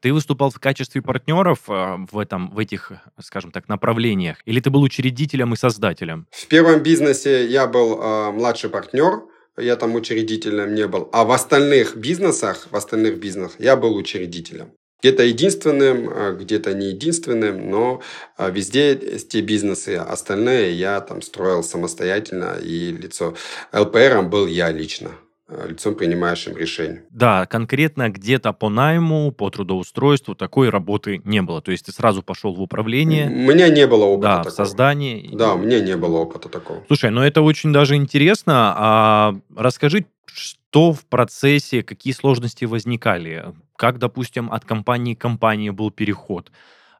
Ты 0.00 0.12
выступал 0.12 0.50
в 0.50 0.58
качестве 0.60 1.02
партнеров 1.02 1.58
в, 1.66 2.18
этом, 2.18 2.50
в 2.50 2.58
этих, 2.58 2.92
скажем 3.20 3.50
так, 3.50 3.68
направлениях? 3.68 4.38
Или 4.46 4.60
ты 4.60 4.70
был 4.70 4.82
учредителем 4.82 5.52
и 5.52 5.56
создателем? 5.56 6.26
В 6.30 6.46
первом 6.46 6.82
бизнесе 6.82 7.46
я 7.46 7.66
был 7.66 8.32
младший 8.32 8.70
партнер– 8.70 9.24
я 9.56 9.76
там 9.76 9.94
учредителем 9.94 10.74
не 10.74 10.86
был. 10.86 11.08
А 11.12 11.24
в 11.24 11.32
остальных 11.32 11.96
бизнесах, 11.96 12.68
в 12.70 12.76
остальных 12.76 13.18
бизнесах 13.18 13.56
я 13.58 13.76
был 13.76 13.96
учредителем. 13.96 14.72
Где-то 15.02 15.22
единственным, 15.22 16.08
а 16.08 16.32
где-то 16.32 16.72
не 16.72 16.86
единственным, 16.88 17.70
но 17.70 18.00
а, 18.38 18.48
везде 18.48 18.94
те 18.96 19.42
бизнесы, 19.42 19.96
остальные 19.96 20.72
я 20.72 21.00
там 21.00 21.20
строил 21.20 21.62
самостоятельно, 21.62 22.58
и 22.62 22.90
лицо 22.90 23.36
ЛПРом 23.72 24.30
был 24.30 24.46
я 24.46 24.72
лично. 24.72 25.10
Э, 25.46 25.66
лицом, 25.68 25.94
принимающим 25.94 26.56
решение. 26.56 27.02
Да, 27.10 27.44
конкретно 27.44 28.08
где-то 28.08 28.54
по 28.54 28.70
найму, 28.70 29.30
по 29.30 29.50
трудоустройству 29.50 30.34
такой 30.34 30.70
работы 30.70 31.20
не 31.24 31.42
было. 31.42 31.60
То 31.60 31.70
есть 31.70 31.84
ты 31.84 31.92
сразу 31.92 32.22
пошел 32.22 32.54
в 32.54 32.62
управление. 32.62 33.26
У 33.26 33.52
меня 33.52 33.68
не 33.68 33.86
было 33.86 34.06
опыта 34.06 34.28
да, 34.28 34.36
такого. 34.38 34.52
в 34.52 34.56
создании. 34.56 35.30
Да, 35.34 35.52
у 35.52 35.58
меня 35.58 35.80
не 35.80 35.98
было 35.98 36.20
опыта 36.20 36.48
такого. 36.48 36.82
Слушай, 36.86 37.10
ну 37.10 37.20
это 37.20 37.42
очень 37.42 37.74
даже 37.74 37.94
интересно. 37.94 38.74
А 38.74 39.34
расскажи, 39.54 40.06
что 40.24 40.94
в 40.94 41.04
процессе, 41.04 41.82
какие 41.82 42.14
сложности 42.14 42.64
возникали? 42.64 43.52
Как, 43.76 43.98
допустим, 43.98 44.50
от 44.50 44.64
компании 44.64 45.14
к 45.14 45.20
компании 45.20 45.68
был 45.68 45.90
переход? 45.90 46.50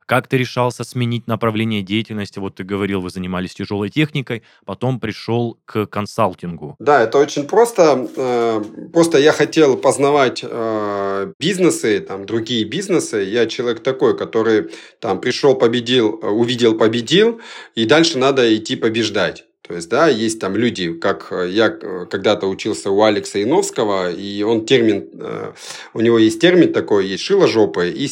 Как 0.06 0.28
ты 0.28 0.36
решался 0.36 0.84
сменить 0.84 1.26
направление 1.26 1.82
деятельности? 1.82 2.38
Вот 2.38 2.56
ты 2.56 2.64
говорил, 2.64 3.00
вы 3.00 3.10
занимались 3.10 3.54
тяжелой 3.54 3.88
техникой, 3.88 4.42
потом 4.64 5.00
пришел 5.00 5.58
к 5.64 5.86
консалтингу. 5.86 6.76
Да, 6.78 7.02
это 7.02 7.18
очень 7.18 7.44
просто. 7.44 8.08
Э, 8.16 8.62
просто 8.92 9.18
я 9.18 9.32
хотел 9.32 9.76
познавать 9.76 10.40
э, 10.42 11.32
бизнесы, 11.38 12.00
там, 12.00 12.26
другие 12.26 12.64
бизнесы. 12.64 13.22
Я 13.22 13.46
человек 13.46 13.82
такой, 13.82 14.16
который 14.16 14.70
там 15.00 15.20
пришел, 15.20 15.54
победил, 15.54 16.20
увидел, 16.22 16.76
победил, 16.76 17.40
и 17.74 17.86
дальше 17.86 18.18
надо 18.18 18.54
идти 18.54 18.76
побеждать. 18.76 19.44
То 19.66 19.74
есть, 19.74 19.88
да, 19.88 20.08
есть 20.08 20.40
там 20.40 20.56
люди, 20.56 20.92
как 20.92 21.28
э, 21.30 21.48
я 21.48 21.68
э, 21.68 22.04
когда-то 22.10 22.46
учился 22.48 22.90
у 22.90 23.02
Алекса 23.02 23.42
Иновского, 23.42 24.12
и 24.12 24.42
он 24.42 24.66
термин, 24.66 25.08
э, 25.18 25.52
у 25.94 26.00
него 26.02 26.18
есть 26.18 26.38
термин 26.38 26.70
такой, 26.70 27.06
есть 27.06 27.22
шиложопый 27.22 27.90
и 27.90 28.06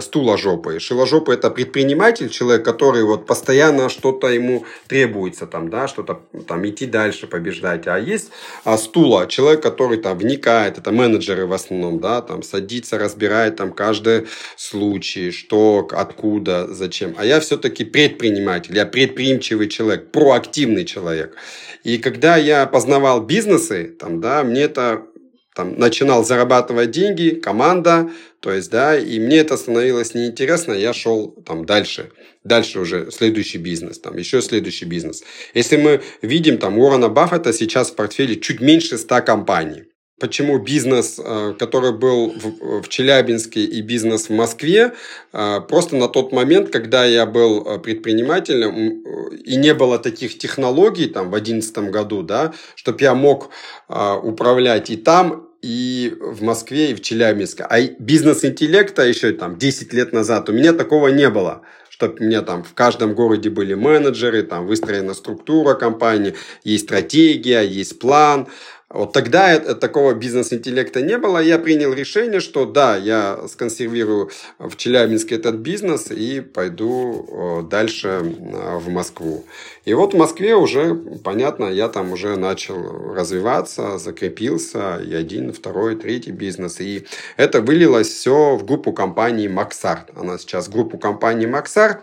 стуложопый. 0.00 0.78
Шиложопый– 0.78 1.34
это 1.36 1.50
предприниматель, 1.50 2.28
человек, 2.28 2.66
который 2.66 3.02
вот 3.02 3.26
постоянно 3.26 3.88
что-то 3.88 4.28
ему 4.28 4.66
требуется, 4.88 5.46
там, 5.46 5.70
да, 5.70 5.88
что-то 5.88 6.20
там 6.46 6.68
идти 6.68 6.84
дальше, 6.84 7.26
побеждать. 7.26 7.86
А 7.86 7.98
есть 7.98 8.30
а, 8.64 8.76
стула, 8.76 9.26
человек, 9.26 9.62
который 9.62 9.96
там 9.96 10.18
вникает, 10.18 10.76
это 10.76 10.92
менеджеры 10.92 11.46
в 11.46 11.52
основном, 11.54 11.98
да, 12.00 12.20
там 12.20 12.42
садится, 12.42 12.98
разбирает 12.98 13.56
там 13.56 13.72
каждый 13.72 14.26
случай, 14.56 15.30
что, 15.30 15.88
откуда, 15.92 16.66
зачем. 16.74 17.14
А 17.16 17.24
я 17.24 17.40
все-таки 17.40 17.84
предприниматель, 17.84 18.76
я 18.76 18.84
предприимчивый 18.84 19.68
человек, 19.68 20.10
проактивный 20.10 20.84
человек. 20.90 21.36
И 21.84 21.98
когда 21.98 22.36
я 22.36 22.66
познавал 22.66 23.22
бизнесы, 23.22 23.96
там, 23.98 24.20
да, 24.20 24.42
мне 24.42 24.62
это 24.62 25.06
там, 25.54 25.78
начинал 25.78 26.24
зарабатывать 26.24 26.90
деньги, 26.90 27.30
команда, 27.30 28.10
то 28.40 28.52
есть, 28.52 28.70
да, 28.70 28.98
и 28.98 29.18
мне 29.18 29.38
это 29.38 29.56
становилось 29.56 30.14
неинтересно, 30.14 30.72
я 30.72 30.92
шел 30.92 31.32
там 31.46 31.66
дальше, 31.66 32.10
дальше 32.44 32.80
уже 32.80 33.10
следующий 33.10 33.58
бизнес, 33.58 33.98
там, 33.98 34.16
еще 34.16 34.40
следующий 34.40 34.86
бизнес. 34.86 35.22
Если 35.54 35.76
мы 35.76 36.00
видим, 36.22 36.58
там, 36.58 36.78
Уоррена 36.78 37.08
Баффета 37.08 37.52
сейчас 37.52 37.90
в 37.90 37.94
портфеле 37.96 38.36
чуть 38.36 38.60
меньше 38.60 38.96
100 38.96 39.22
компаний. 39.22 39.89
Почему 40.20 40.58
бизнес, 40.58 41.18
э, 41.18 41.54
который 41.58 41.92
был 41.92 42.34
в 42.82 42.88
Челябинске 42.88 43.64
и 43.64 43.80
бизнес 43.80 44.28
в 44.28 44.32
Москве, 44.32 44.92
э, 45.32 45.60
просто 45.68 45.96
на 45.96 46.08
тот 46.08 46.32
момент, 46.32 46.70
когда 46.70 47.04
я 47.04 47.26
был 47.26 47.66
э, 47.66 47.78
предпринимателем 47.78 49.02
и 49.32 49.56
не 49.56 49.74
было 49.74 49.98
таких 49.98 50.38
технологий 50.38 51.06
там 51.06 51.28
в 51.28 51.30
2011 51.30 51.90
году, 51.90 52.22
да, 52.22 52.52
чтобы 52.74 53.00
я 53.00 53.14
мог 53.14 53.50
управлять 53.88 54.90
и 54.90 54.96
там, 54.96 55.48
и 55.62 56.14
в 56.20 56.42
Москве, 56.42 56.90
и 56.90 56.94
в 56.94 57.00
Челябинске. 57.00 57.64
А 57.68 57.80
бизнес-интеллекта 57.80 59.02
еще 59.02 59.32
там 59.32 59.58
10 59.58 59.92
лет 59.92 60.12
назад 60.12 60.48
у 60.48 60.52
меня 60.52 60.72
такого 60.72 61.08
не 61.08 61.28
было 61.28 61.62
чтобы 62.00 62.16
у 62.20 62.24
меня 62.24 62.40
там 62.40 62.62
в 62.62 62.72
каждом 62.72 63.14
городе 63.14 63.50
были 63.50 63.74
менеджеры, 63.74 64.42
там 64.42 64.66
выстроена 64.66 65.12
структура 65.12 65.74
компании, 65.74 66.34
есть 66.64 66.84
стратегия, 66.84 67.60
есть 67.60 67.98
план, 67.98 68.48
вот 68.92 69.12
тогда 69.12 69.52
это, 69.52 69.76
такого 69.76 70.14
бизнес-интеллекта 70.14 71.00
не 71.00 71.16
было. 71.16 71.38
Я 71.38 71.60
принял 71.60 71.92
решение, 71.92 72.40
что 72.40 72.66
да, 72.66 72.96
я 72.96 73.38
сконсервирую 73.46 74.30
в 74.58 74.76
Челябинске 74.76 75.36
этот 75.36 75.56
бизнес 75.56 76.10
и 76.10 76.40
пойду 76.40 77.66
дальше 77.70 78.20
в 78.20 78.88
Москву. 78.88 79.44
И 79.84 79.94
вот 79.94 80.12
в 80.12 80.16
Москве 80.16 80.56
уже, 80.56 80.96
понятно, 81.22 81.66
я 81.66 81.88
там 81.88 82.12
уже 82.12 82.36
начал 82.36 83.14
развиваться, 83.14 83.96
закрепился, 83.98 84.96
и 84.96 85.14
один, 85.14 85.52
второй, 85.52 85.94
третий 85.94 86.32
бизнес. 86.32 86.80
И 86.80 87.06
это 87.36 87.60
вылилось 87.60 88.08
все 88.08 88.56
в 88.56 88.66
группу 88.66 88.92
компании 88.92 89.46
Максарт. 89.46 90.10
Она 90.16 90.36
сейчас 90.36 90.68
группу 90.68 90.98
компании 90.98 91.46
Максарт. 91.46 92.00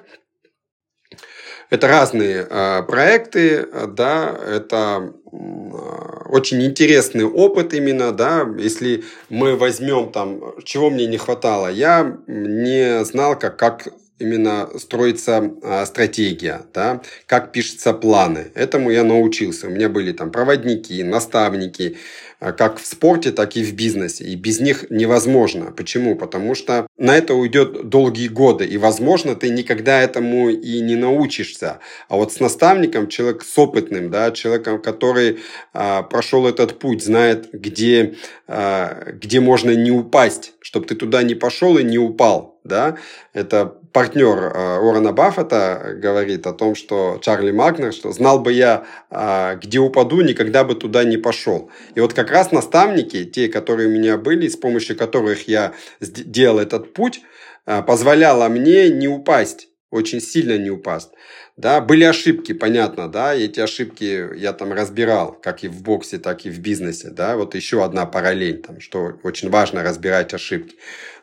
Это 1.70 1.89
разные 1.89 2.48
э, 2.50 2.84
проекты, 2.84 3.67
да, 3.89 4.34
это 4.48 5.13
очень 6.29 6.63
интересный 6.63 7.25
опыт 7.25 7.74
именно, 7.74 8.12
да, 8.12 8.48
если 8.57 9.03
мы 9.29 9.55
возьмем 9.55 10.12
там, 10.12 10.41
чего 10.63 10.89
мне 10.89 11.05
не 11.07 11.17
хватало, 11.17 11.67
я 11.67 12.17
не 12.27 13.03
знал, 13.05 13.38
как, 13.38 13.57
как 13.57 13.88
именно 14.19 14.69
строится 14.77 15.51
а, 15.63 15.86
стратегия, 15.86 16.62
да, 16.74 17.01
как 17.25 17.51
пишутся 17.51 17.93
планы. 17.93 18.51
Этому 18.55 18.89
я 18.91 19.03
научился. 19.03 19.67
У 19.67 19.69
меня 19.69 19.89
были 19.89 20.12
там 20.12 20.31
проводники, 20.31 21.03
наставники, 21.03 21.97
а, 22.39 22.51
как 22.51 22.79
в 22.79 22.86
спорте, 22.86 23.31
так 23.31 23.55
и 23.55 23.63
в 23.63 23.74
бизнесе. 23.74 24.24
И 24.24 24.36
без 24.36 24.59
них 24.59 24.89
невозможно. 24.89 25.71
Почему? 25.71 26.15
Потому 26.15 26.55
что 26.55 26.88
на 26.97 27.17
это 27.17 27.33
уйдет 27.33 27.89
долгие 27.89 28.27
годы. 28.27 28.65
И, 28.65 28.77
возможно, 28.77 29.36
ты 29.36 29.50
никогда 29.50 30.01
этому 30.01 30.50
и 30.50 30.79
не 30.81 30.95
научишься. 30.95 31.79
А 32.09 32.15
вот 32.15 32.33
с 32.33 32.39
наставником, 32.39 33.07
человек 33.07 33.43
с 33.43 33.57
опытным, 33.57 34.09
да, 34.09 34.31
человеком, 34.31 34.81
который 34.81 35.39
а, 35.74 36.03
прошел 36.03 36.47
этот 36.47 36.79
путь, 36.79 37.03
знает, 37.03 37.50
где, 37.51 38.15
а, 38.47 39.12
где 39.13 39.39
можно 39.39 39.71
не 39.71 39.91
упасть, 39.91 40.53
чтобы 40.59 40.86
ты 40.88 40.95
туда 40.95 41.24
не 41.24 41.36
пошел 41.36 41.77
и 41.77 41.83
не 41.83 41.97
упал. 41.97 42.59
Да? 42.63 42.97
Это 43.33 43.77
партнер 43.98 44.38
э, 44.38 44.77
Уоррена 44.80 45.12
Баффета 45.12 45.96
говорит 45.96 46.46
о 46.46 46.54
том, 46.54 46.75
что 46.75 47.18
Чарли 47.20 47.50
Магнер, 47.50 47.92
что 47.92 48.12
знал 48.12 48.39
бы 48.39 48.54
я, 48.54 48.86
э, 49.10 49.58
где 49.60 49.80
упаду, 49.80 50.22
никогда 50.22 50.63
бы 50.63 50.75
туда 50.75 51.04
не 51.04 51.18
пошел. 51.18 51.72
И 51.96 52.00
вот 52.00 52.13
как 52.13 52.30
раз 52.30 52.51
наставники, 52.51 53.25
те, 53.25 53.48
которые 53.48 53.89
у 53.89 53.92
меня 53.92 54.18
были, 54.18 54.50
с 54.50 54.56
помощью 54.56 54.96
которых 54.96 55.48
я 55.48 55.74
делал 56.00 56.60
этот 56.60 56.94
путь, 56.94 57.22
э, 57.66 57.82
позволяло 57.82 58.48
мне 58.50 58.89
не 58.89 59.08
упасть, 59.08 59.70
очень 59.89 60.22
сильно 60.22 60.60
не 60.60 60.70
упасть. 60.70 61.10
Да, 61.56 61.82
были 61.82 62.04
ошибки, 62.04 62.54
понятно, 62.54 63.08
да, 63.08 63.34
эти 63.34 63.60
ошибки 63.60 64.38
я 64.38 64.54
там 64.54 64.74
разбирал, 64.74 65.32
как 65.32 65.63
и 65.63 65.68
в 65.68 65.82
боксе, 65.82 66.20
так 66.20 66.46
и 66.46 66.51
в 66.51 66.60
бизнесе, 66.60 67.10
да, 67.10 67.36
вот 67.36 67.56
еще 67.56 67.84
одна 67.84 68.06
параллель, 68.06 68.62
там, 68.62 68.80
что 68.80 69.13
очень 69.24 69.50
важно 69.50 69.82
разбирать 69.82 70.36
ошибки. 70.36 70.75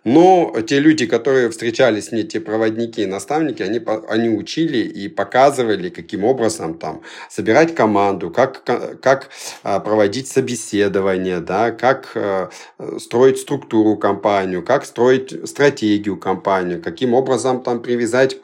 Но 0.04 0.54
те 0.66 0.80
люди, 0.80 1.06
которые 1.06 1.48
встречались 1.48 2.12
мне, 2.12 2.24
те 2.24 2.38
проводники 2.38 3.02
и 3.02 3.06
наставники, 3.06 3.62
они, 3.62 3.80
они 4.08 4.28
учили 4.28 4.78
и 4.78 5.08
показывали, 5.08 5.88
каким 5.88 6.24
образом 6.24 6.74
там 6.74 7.00
собирать 7.30 7.74
команду, 7.74 8.30
как, 8.30 8.62
как 9.00 9.30
а, 9.62 9.80
проводить 9.80 10.28
собеседование, 10.28 11.40
да, 11.40 11.70
как 11.70 12.12
а, 12.16 12.50
строить 12.98 13.38
структуру 13.38 13.96
компанию, 13.96 14.62
как 14.62 14.84
строить 14.84 15.48
стратегию 15.48 16.18
компанию, 16.18 16.82
каким 16.82 17.14
образом 17.14 17.62
там 17.62 17.80
привязать 17.80 18.36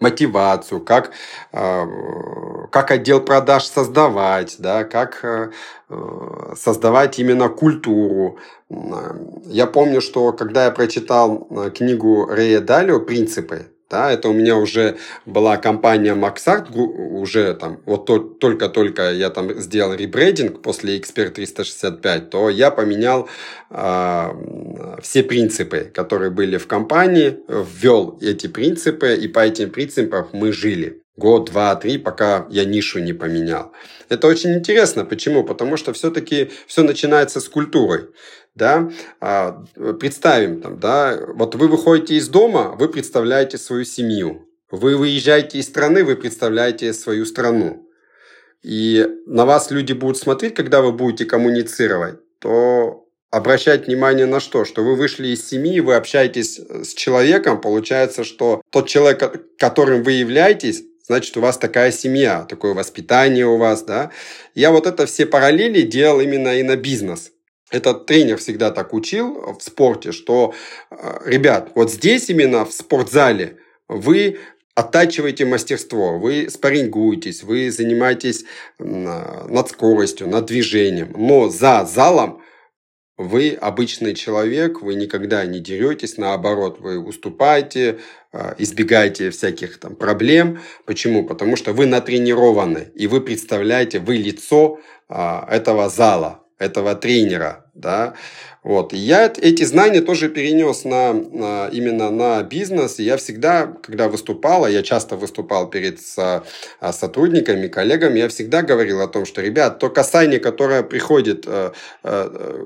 мотивацию, 0.00 0.80
как, 0.80 1.12
а, 1.52 1.86
как 2.70 2.90
отдел 2.90 3.20
продаж 3.20 3.64
создавать, 3.64 4.56
да, 4.58 4.84
как 4.84 5.20
э, 5.24 5.50
создавать 6.56 7.18
именно 7.18 7.48
культуру. 7.48 8.38
Я 9.46 9.66
помню, 9.66 10.00
что 10.00 10.32
когда 10.32 10.66
я 10.66 10.70
прочитал 10.70 11.46
э, 11.50 11.70
книгу 11.70 12.26
Рэя 12.26 12.60
Далио 12.60 13.00
«Принципы», 13.00 13.66
да, 13.90 14.12
это 14.12 14.28
у 14.28 14.32
меня 14.32 14.56
уже 14.56 14.96
была 15.26 15.56
компания 15.56 16.14
Maxart, 16.14 16.72
уже 16.72 17.54
там, 17.54 17.80
вот 17.86 18.06
только-только 18.38 19.10
я 19.10 19.30
там 19.30 19.60
сделал 19.60 19.94
ребрендинг 19.94 20.62
после 20.62 20.96
Expert 20.96 21.30
365, 21.30 22.30
то 22.30 22.48
я 22.50 22.70
поменял 22.70 23.28
э, 23.70 24.28
все 25.02 25.24
принципы, 25.24 25.90
которые 25.92 26.30
были 26.30 26.56
в 26.56 26.68
компании, 26.68 27.38
ввел 27.48 28.16
эти 28.20 28.46
принципы, 28.46 29.14
и 29.14 29.26
по 29.26 29.40
этим 29.40 29.70
принципам 29.70 30.28
мы 30.32 30.52
жили. 30.52 31.02
Год, 31.16 31.50
два, 31.50 31.74
три, 31.74 31.98
пока 31.98 32.46
я 32.48 32.64
нишу 32.64 32.98
не 33.00 33.12
поменял. 33.12 33.72
Это 34.08 34.26
очень 34.26 34.54
интересно. 34.54 35.04
Почему? 35.04 35.44
Потому 35.44 35.76
что 35.76 35.92
все-таки 35.92 36.50
все 36.66 36.82
начинается 36.82 37.40
с 37.40 37.48
культурой 37.48 38.08
да, 38.54 38.90
а, 39.20 39.64
представим, 39.98 40.60
там, 40.60 40.78
да, 40.78 41.18
вот 41.34 41.54
вы 41.54 41.68
выходите 41.68 42.14
из 42.14 42.28
дома, 42.28 42.74
вы 42.78 42.88
представляете 42.88 43.58
свою 43.58 43.84
семью, 43.84 44.48
вы 44.70 44.96
выезжаете 44.96 45.58
из 45.58 45.66
страны, 45.66 46.04
вы 46.04 46.16
представляете 46.16 46.92
свою 46.92 47.24
страну, 47.24 47.88
и 48.62 49.06
на 49.26 49.46
вас 49.46 49.70
люди 49.70 49.92
будут 49.92 50.18
смотреть, 50.18 50.54
когда 50.54 50.82
вы 50.82 50.92
будете 50.92 51.24
коммуницировать, 51.24 52.18
то 52.38 53.06
обращать 53.30 53.86
внимание 53.86 54.26
на 54.26 54.40
что? 54.40 54.64
Что 54.64 54.82
вы 54.82 54.96
вышли 54.96 55.28
из 55.28 55.48
семьи, 55.48 55.80
вы 55.80 55.94
общаетесь 55.94 56.58
с 56.58 56.94
человеком, 56.94 57.60
получается, 57.60 58.24
что 58.24 58.60
тот 58.70 58.88
человек, 58.88 59.46
которым 59.56 60.02
вы 60.02 60.12
являетесь, 60.12 60.82
значит, 61.06 61.36
у 61.36 61.40
вас 61.40 61.56
такая 61.56 61.92
семья, 61.92 62.44
такое 62.48 62.74
воспитание 62.74 63.46
у 63.46 63.56
вас, 63.56 63.82
да. 63.82 64.10
Я 64.54 64.70
вот 64.72 64.86
это 64.86 65.06
все 65.06 65.26
параллели 65.26 65.82
делал 65.82 66.20
именно 66.20 66.58
и 66.58 66.62
на 66.62 66.76
бизнес. 66.76 67.32
Этот 67.70 68.06
тренер 68.06 68.38
всегда 68.38 68.70
так 68.70 68.92
учил 68.92 69.56
в 69.58 69.62
спорте, 69.62 70.12
что, 70.12 70.54
э, 70.90 71.20
ребят, 71.24 71.70
вот 71.74 71.90
здесь 71.90 72.28
именно 72.28 72.64
в 72.64 72.72
спортзале 72.72 73.58
вы 73.88 74.38
оттачиваете 74.74 75.44
мастерство, 75.44 76.18
вы 76.18 76.48
спаррингуетесь, 76.48 77.42
вы 77.42 77.70
занимаетесь 77.70 78.44
над 78.78 79.68
скоростью, 79.68 80.28
над 80.28 80.46
движением, 80.46 81.12
но 81.16 81.48
за 81.48 81.84
залом 81.84 82.42
вы 83.16 83.50
обычный 83.60 84.14
человек, 84.14 84.80
вы 84.80 84.94
никогда 84.94 85.44
не 85.44 85.60
деретесь, 85.60 86.16
наоборот, 86.16 86.80
вы 86.80 86.98
уступаете, 86.98 87.98
э, 88.32 88.54
избегаете 88.58 89.30
всяких 89.30 89.78
там 89.78 89.94
проблем. 89.94 90.60
Почему? 90.86 91.26
Потому 91.26 91.56
что 91.56 91.72
вы 91.72 91.84
натренированы, 91.84 92.90
и 92.94 93.06
вы 93.06 93.20
представляете, 93.20 93.98
вы 93.98 94.16
лицо 94.16 94.80
а, 95.08 95.46
этого 95.50 95.90
зала 95.90 96.40
этого 96.60 96.94
тренера, 96.94 97.64
да, 97.74 98.14
вот. 98.62 98.92
И 98.92 98.98
я 98.98 99.32
эти 99.40 99.64
знания 99.64 100.02
тоже 100.02 100.28
перенес 100.28 100.84
на, 100.84 101.14
на, 101.14 101.68
именно 101.72 102.10
на 102.10 102.42
бизнес. 102.42 102.98
И 103.00 103.04
я 103.04 103.16
всегда, 103.16 103.66
когда 103.82 104.08
выступал, 104.08 104.64
а 104.64 104.70
я 104.70 104.82
часто 104.82 105.16
выступал 105.16 105.70
перед 105.70 105.98
со, 106.00 106.44
а, 106.78 106.92
сотрудниками, 106.92 107.68
коллегами, 107.68 108.18
я 108.18 108.28
всегда 108.28 108.60
говорил 108.62 109.00
о 109.00 109.08
том, 109.08 109.24
что, 109.24 109.40
ребят, 109.40 109.78
то 109.78 109.88
касание, 109.88 110.40
которое 110.40 110.82
приходит, 110.82 111.44
э, 111.46 111.72
э, 112.04 112.64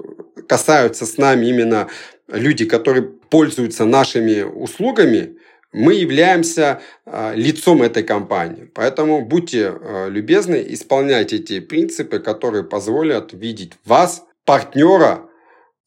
касаются 0.48 1.06
с 1.06 1.16
нами 1.16 1.46
именно 1.46 1.88
люди, 2.26 2.64
которые 2.64 3.02
пользуются 3.02 3.84
нашими 3.84 4.42
услугами, 4.42 5.36
мы 5.74 5.94
являемся 5.94 6.80
а, 7.04 7.34
лицом 7.34 7.82
этой 7.82 8.04
компании. 8.04 8.70
Поэтому 8.74 9.26
будьте 9.26 9.74
а, 9.74 10.08
любезны, 10.08 10.64
исполняйте 10.68 11.36
эти 11.36 11.60
принципы, 11.60 12.20
которые 12.20 12.62
позволят 12.62 13.32
видеть 13.32 13.72
вас, 13.84 14.22
партнера, 14.44 15.28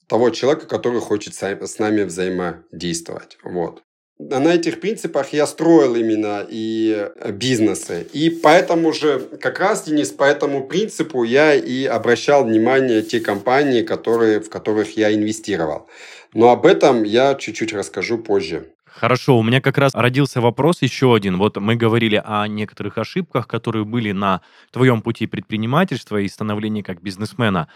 того 0.08 0.30
человека, 0.30 0.67
который 0.67 1.00
хочет 1.00 1.34
с 1.36 1.80
нами 1.80 2.04
взаимодействовать. 2.04 3.38
Вот. 3.43 3.82
На 4.19 4.56
этих 4.56 4.80
принципах 4.80 5.32
я 5.32 5.45
строил 5.45 5.95
именно 5.95 6.45
и 6.50 7.10
бизнесы. 7.34 8.08
И 8.13 8.30
поэтому 8.32 8.91
же, 8.91 9.19
как 9.39 9.60
раз, 9.60 9.84
Денис, 9.84 10.10
по 10.10 10.23
этому 10.23 10.67
принципу 10.67 11.23
я 11.23 11.54
и 11.54 11.86
обращал 11.86 12.43
внимание 12.43 13.04
те 13.04 13.19
компании, 13.19 13.84
которые, 13.84 14.39
в 14.39 14.50
которых 14.50 14.97
я 14.97 15.13
инвестировал. 15.13 15.88
Но 16.34 16.50
об 16.50 16.65
этом 16.65 17.04
я 17.04 17.36
чуть-чуть 17.36 17.73
расскажу 17.73 18.17
позже. 18.17 18.73
Хорошо, 19.00 19.38
у 19.38 19.44
меня 19.44 19.62
как 19.62 19.78
раз 19.78 19.94
родился 19.94 20.42
вопрос 20.42 20.82
еще 20.82 21.14
один. 21.14 21.38
Вот 21.38 21.58
мы 21.58 21.76
говорили 21.76 22.20
о 22.26 22.48
некоторых 22.48 22.98
ошибках, 22.98 23.48
которые 23.48 23.86
были 23.86 24.12
на 24.12 24.42
твоем 24.72 25.04
пути 25.04 25.28
предпринимательства 25.28 26.18
и 26.18 26.28
становления 26.28 26.82
как 26.82 27.04
бизнесмена. 27.04 27.68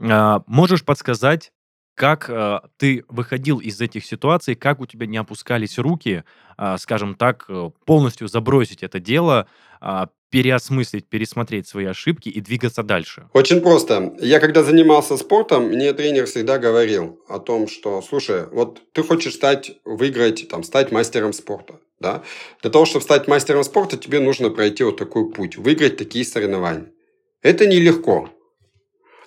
А, 0.00 0.42
можешь 0.46 0.82
подсказать, 0.82 1.52
как 2.00 2.30
э, 2.30 2.60
ты 2.78 3.04
выходил 3.08 3.58
из 3.58 3.78
этих 3.78 4.06
ситуаций, 4.06 4.54
как 4.54 4.80
у 4.80 4.86
тебя 4.86 5.06
не 5.06 5.18
опускались 5.18 5.78
руки, 5.78 6.24
э, 6.56 6.76
скажем 6.78 7.14
так, 7.14 7.44
э, 7.50 7.70
полностью 7.84 8.26
забросить 8.26 8.82
это 8.82 9.00
дело, 9.00 9.46
э, 9.82 10.06
переосмыслить, 10.30 11.06
пересмотреть 11.10 11.68
свои 11.68 11.84
ошибки 11.84 12.30
и 12.30 12.40
двигаться 12.40 12.82
дальше? 12.82 13.28
Очень 13.34 13.60
просто. 13.60 14.14
Я 14.18 14.40
когда 14.40 14.62
занимался 14.62 15.18
спортом, 15.18 15.64
мне 15.64 15.92
тренер 15.92 16.24
всегда 16.24 16.56
говорил 16.58 17.20
о 17.28 17.38
том, 17.38 17.68
что, 17.68 18.00
слушай, 18.00 18.46
вот 18.50 18.80
ты 18.94 19.02
хочешь 19.02 19.34
стать, 19.34 19.72
выиграть, 19.84 20.48
там, 20.48 20.62
стать 20.62 20.92
мастером 20.92 21.34
спорта. 21.34 21.74
Да? 22.00 22.22
Для 22.62 22.70
того, 22.70 22.86
чтобы 22.86 23.02
стать 23.02 23.28
мастером 23.28 23.62
спорта, 23.62 23.98
тебе 23.98 24.20
нужно 24.20 24.48
пройти 24.48 24.84
вот 24.84 24.96
такой 24.96 25.30
путь, 25.30 25.58
выиграть 25.58 25.98
такие 25.98 26.24
соревнования. 26.24 26.86
Это 27.42 27.66
нелегко. 27.66 28.30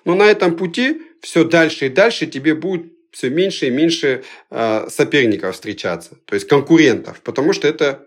Но 0.04 0.16
на 0.16 0.24
этом 0.24 0.56
пути 0.56 1.00
все 1.24 1.44
дальше 1.44 1.86
и 1.86 1.88
дальше 1.88 2.26
тебе 2.26 2.54
будет 2.54 2.92
все 3.10 3.30
меньше 3.30 3.66
и 3.66 3.70
меньше 3.70 4.24
э, 4.50 4.88
соперников 4.90 5.54
встречаться, 5.54 6.16
то 6.26 6.34
есть 6.34 6.46
конкурентов, 6.46 7.20
потому 7.22 7.52
что 7.52 7.66
это 7.66 8.06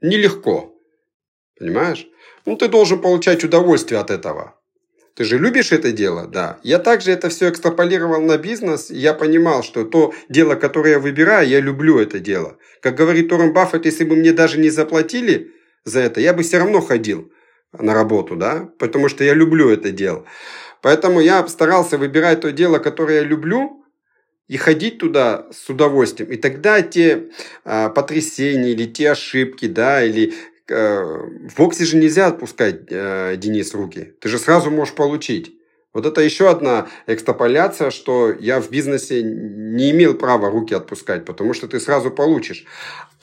нелегко. 0.00 0.74
Понимаешь? 1.58 2.06
Ну, 2.44 2.56
ты 2.56 2.68
должен 2.68 3.00
получать 3.00 3.44
удовольствие 3.44 4.00
от 4.00 4.10
этого. 4.10 4.58
Ты 5.14 5.24
же 5.24 5.38
любишь 5.38 5.72
это 5.72 5.92
дело, 5.92 6.26
да. 6.26 6.58
Я 6.62 6.78
также 6.78 7.12
это 7.12 7.28
все 7.28 7.50
экстраполировал 7.50 8.20
на 8.20 8.36
бизнес. 8.38 8.90
Я 8.90 9.14
понимал, 9.14 9.62
что 9.62 9.84
то 9.84 10.12
дело, 10.28 10.54
которое 10.54 10.92
я 10.92 10.98
выбираю, 10.98 11.48
я 11.48 11.60
люблю 11.60 11.98
это 11.98 12.18
дело. 12.18 12.56
Как 12.80 12.96
говорит 12.96 13.28
Торрен 13.28 13.52
Баффет, 13.52 13.84
если 13.84 14.04
бы 14.04 14.16
мне 14.16 14.32
даже 14.32 14.58
не 14.58 14.70
заплатили 14.70 15.52
за 15.84 16.00
это, 16.00 16.20
я 16.20 16.32
бы 16.34 16.42
все 16.42 16.58
равно 16.58 16.80
ходил 16.80 17.30
на 17.72 17.94
работу, 17.94 18.36
да, 18.36 18.70
потому 18.78 19.08
что 19.08 19.22
я 19.24 19.34
люблю 19.34 19.70
это 19.70 19.90
дело. 19.90 20.26
Поэтому 20.82 21.20
я 21.20 21.46
старался 21.48 21.96
выбирать 21.96 22.42
то 22.42 22.52
дело, 22.52 22.78
которое 22.78 23.20
я 23.20 23.24
люблю, 23.24 23.82
и 24.48 24.56
ходить 24.58 24.98
туда 24.98 25.46
с 25.50 25.70
удовольствием. 25.70 26.30
И 26.30 26.36
тогда 26.36 26.82
те 26.82 27.30
а, 27.64 27.88
потрясения 27.88 28.72
или 28.72 28.86
те 28.86 29.12
ошибки, 29.12 29.66
да, 29.66 30.04
или 30.04 30.34
а, 30.70 31.04
в 31.48 31.56
боксе 31.56 31.84
же 31.86 31.96
нельзя 31.96 32.26
отпускать, 32.26 32.80
а, 32.90 33.36
Денис, 33.36 33.72
руки. 33.72 34.12
Ты 34.20 34.28
же 34.28 34.38
сразу 34.38 34.70
можешь 34.70 34.94
получить. 34.94 35.56
Вот 35.94 36.06
это 36.06 36.22
еще 36.22 36.48
одна 36.48 36.88
экстраполяция, 37.06 37.90
что 37.90 38.32
я 38.32 38.60
в 38.60 38.70
бизнесе 38.70 39.22
не 39.22 39.90
имел 39.90 40.14
права 40.14 40.50
руки 40.50 40.74
отпускать, 40.74 41.26
потому 41.26 41.52
что 41.52 41.68
ты 41.68 41.80
сразу 41.80 42.10
получишь. 42.10 42.64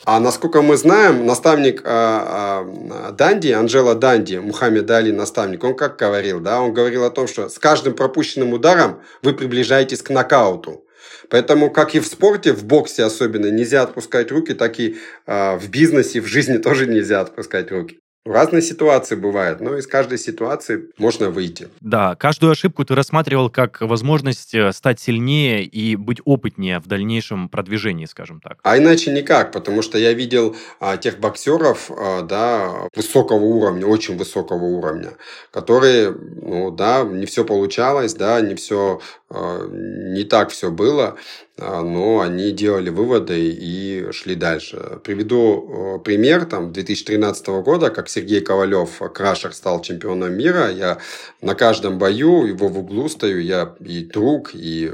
А 0.06 0.20
насколько 0.20 0.62
мы 0.62 0.78
знаем, 0.78 1.26
наставник 1.26 1.82
а, 1.84 2.64
а, 2.92 3.12
Данди, 3.12 3.50
Анжела 3.50 3.96
Данди, 3.96 4.36
Мухаммед 4.36 4.90
Али 4.92 5.12
наставник, 5.12 5.64
он 5.64 5.76
как 5.76 5.98
говорил, 5.98 6.40
да, 6.40 6.62
он 6.62 6.74
говорил 6.74 7.06
о 7.06 7.10
том, 7.10 7.28
что 7.28 7.50
с 7.50 7.58
каждым 7.58 7.96
пропущенным 7.96 8.54
ударом 8.54 9.02
вы 9.24 9.34
приближаетесь 9.34 10.04
к 10.04 10.12
нокауту. 10.12 10.86
Поэтому, 11.30 11.72
как 11.72 11.96
и 11.96 12.00
в 12.00 12.08
спорте, 12.08 12.54
в 12.54 12.66
боксе 12.66 13.04
особенно, 13.04 13.48
нельзя 13.48 13.82
отпускать 13.84 14.32
руки, 14.32 14.54
так 14.54 14.80
и 14.80 14.98
э, 15.26 15.58
в 15.58 15.70
бизнесе, 15.70 16.22
в 16.22 16.28
жизни 16.28 16.58
тоже 16.58 16.88
нельзя 16.88 17.22
отпускать 17.22 17.72
руки. 17.72 17.99
Разные 18.26 18.62
ситуации 18.62 19.16
бывают, 19.16 19.62
но 19.62 19.78
из 19.78 19.88
каждой 19.88 20.18
ситуации 20.18 20.90
можно 20.98 21.30
выйти. 21.30 21.70
Да, 21.80 22.16
каждую 22.16 22.52
ошибку 22.52 22.84
ты 22.84 22.94
рассматривал 22.94 23.50
как 23.50 23.80
возможность 23.80 24.54
э, 24.54 24.74
стать 24.74 25.00
сильнее 25.00 25.64
и 25.64 25.96
быть 25.96 26.20
опытнее 26.26 26.80
в 26.80 26.88
дальнейшем 26.88 27.48
продвижении, 27.48 28.06
скажем 28.06 28.42
так. 28.42 28.60
А 28.64 28.78
иначе 28.78 29.12
никак, 29.12 29.54
потому 29.54 29.82
что 29.82 29.98
я 29.98 30.12
видел 30.12 30.56
а, 30.82 30.98
тех 30.98 31.20
боксеров, 31.20 31.90
а, 31.90 32.22
да, 32.22 32.90
высокого 32.94 33.44
уровня, 33.44 33.86
очень 33.88 34.18
высокого 34.18 34.66
уровня, 34.66 35.14
которые, 35.52 36.12
ну 36.12 36.72
да, 36.72 37.04
не 37.04 37.26
все 37.26 37.46
получалось, 37.46 38.14
да, 38.16 38.42
не 38.42 38.56
все, 38.56 39.00
а, 39.30 39.66
не 39.66 40.26
так 40.26 40.50
все 40.50 40.72
было, 40.72 41.18
но 41.60 42.22
они 42.22 42.52
делали 42.52 42.90
выводы 42.90 43.50
и 43.50 44.12
шли 44.12 44.36
дальше. 44.36 45.00
Приведу 45.04 45.98
э, 45.98 46.00
пример, 46.00 46.46
там, 46.46 46.72
2013 46.72 47.48
года, 47.64 47.90
как 47.90 48.10
Сергей 48.10 48.42
Ковалев, 48.42 49.02
крашер, 49.14 49.54
стал 49.54 49.82
чемпионом 49.82 50.34
мира, 50.34 50.72
я 50.72 51.00
на 51.42 51.56
каждом 51.56 51.98
бою, 51.98 52.46
его 52.46 52.68
в 52.68 52.80
углу 52.80 53.10
стою, 53.10 53.40
я 53.40 53.76
и 53.80 54.06
друг, 54.06 54.52
и, 54.54 54.92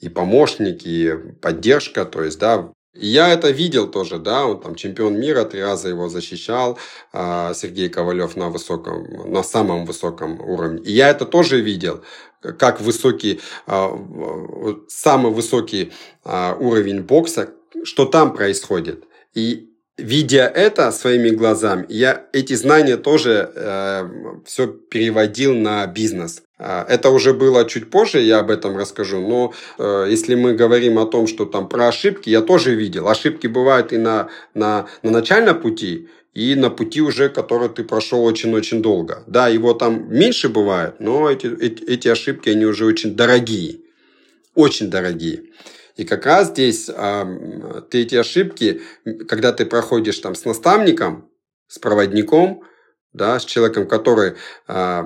и 0.00 0.08
помощник, 0.08 0.86
и 0.86 1.14
поддержка, 1.40 2.04
то 2.04 2.22
есть, 2.22 2.38
да, 2.38 2.72
я 2.94 3.28
это 3.32 3.50
видел 3.50 3.88
тоже, 3.88 4.18
да, 4.18 4.46
он 4.46 4.60
там 4.60 4.74
чемпион 4.74 5.18
мира, 5.18 5.44
три 5.44 5.62
раза 5.62 5.88
его 5.88 6.08
защищал, 6.08 6.78
а, 7.12 7.54
Сергей 7.54 7.88
Ковалев 7.88 8.36
на 8.36 8.48
высоком, 8.48 9.06
на 9.32 9.42
самом 9.42 9.86
высоком 9.86 10.40
уровне. 10.40 10.82
И 10.82 10.92
я 10.92 11.08
это 11.10 11.24
тоже 11.24 11.60
видел 11.60 12.02
как 12.40 12.80
высокий, 12.80 13.40
а, 13.66 13.90
самый 14.88 15.32
высокий 15.32 15.92
а, 16.24 16.56
уровень 16.58 17.02
бокса, 17.02 17.50
что 17.84 18.06
там 18.06 18.34
происходит. 18.34 19.04
И 19.34 19.69
видя 20.00 20.50
это 20.54 20.90
своими 20.92 21.30
глазами, 21.30 21.86
я 21.88 22.26
эти 22.32 22.54
знания 22.54 22.96
тоже 22.96 23.50
э, 23.54 24.08
все 24.44 24.66
переводил 24.66 25.54
на 25.54 25.86
бизнес. 25.86 26.42
А, 26.58 26.84
это 26.88 27.10
уже 27.10 27.32
было 27.32 27.64
чуть 27.68 27.90
позже, 27.90 28.20
я 28.20 28.40
об 28.40 28.50
этом 28.50 28.76
расскажу, 28.76 29.20
но 29.20 29.52
э, 29.78 30.06
если 30.10 30.34
мы 30.34 30.54
говорим 30.54 30.98
о 30.98 31.06
том, 31.06 31.26
что 31.26 31.44
там 31.44 31.68
про 31.68 31.88
ошибки, 31.88 32.28
я 32.28 32.42
тоже 32.42 32.74
видел. 32.74 33.08
Ошибки 33.08 33.46
бывают 33.46 33.92
и 33.92 33.98
на, 33.98 34.28
на, 34.54 34.86
на 35.02 35.10
начальном 35.10 35.60
пути, 35.60 36.08
и 36.34 36.54
на 36.54 36.70
пути 36.70 37.00
уже, 37.00 37.28
который 37.28 37.68
ты 37.68 37.82
прошел 37.84 38.24
очень-очень 38.24 38.82
долго. 38.82 39.24
Да, 39.26 39.48
его 39.48 39.72
там 39.74 40.12
меньше 40.12 40.48
бывает, 40.48 40.96
но 41.00 41.30
эти, 41.30 41.46
эти, 41.46 41.82
эти 41.84 42.08
ошибки, 42.08 42.50
они 42.50 42.66
уже 42.66 42.84
очень 42.84 43.14
дорогие. 43.14 43.78
Очень 44.54 44.90
дорогие. 44.90 45.44
И 46.00 46.04
как 46.06 46.24
раз 46.24 46.48
здесь 46.48 46.88
э, 46.88 47.82
ты 47.90 48.00
эти 48.00 48.14
ошибки, 48.14 48.80
когда 49.28 49.52
ты 49.52 49.66
проходишь 49.66 50.18
там 50.20 50.34
с 50.34 50.46
наставником, 50.46 51.28
с 51.68 51.78
проводником, 51.78 52.62
да, 53.12 53.38
с 53.38 53.44
человеком, 53.44 53.86
который 53.86 54.32
э, 54.66 55.02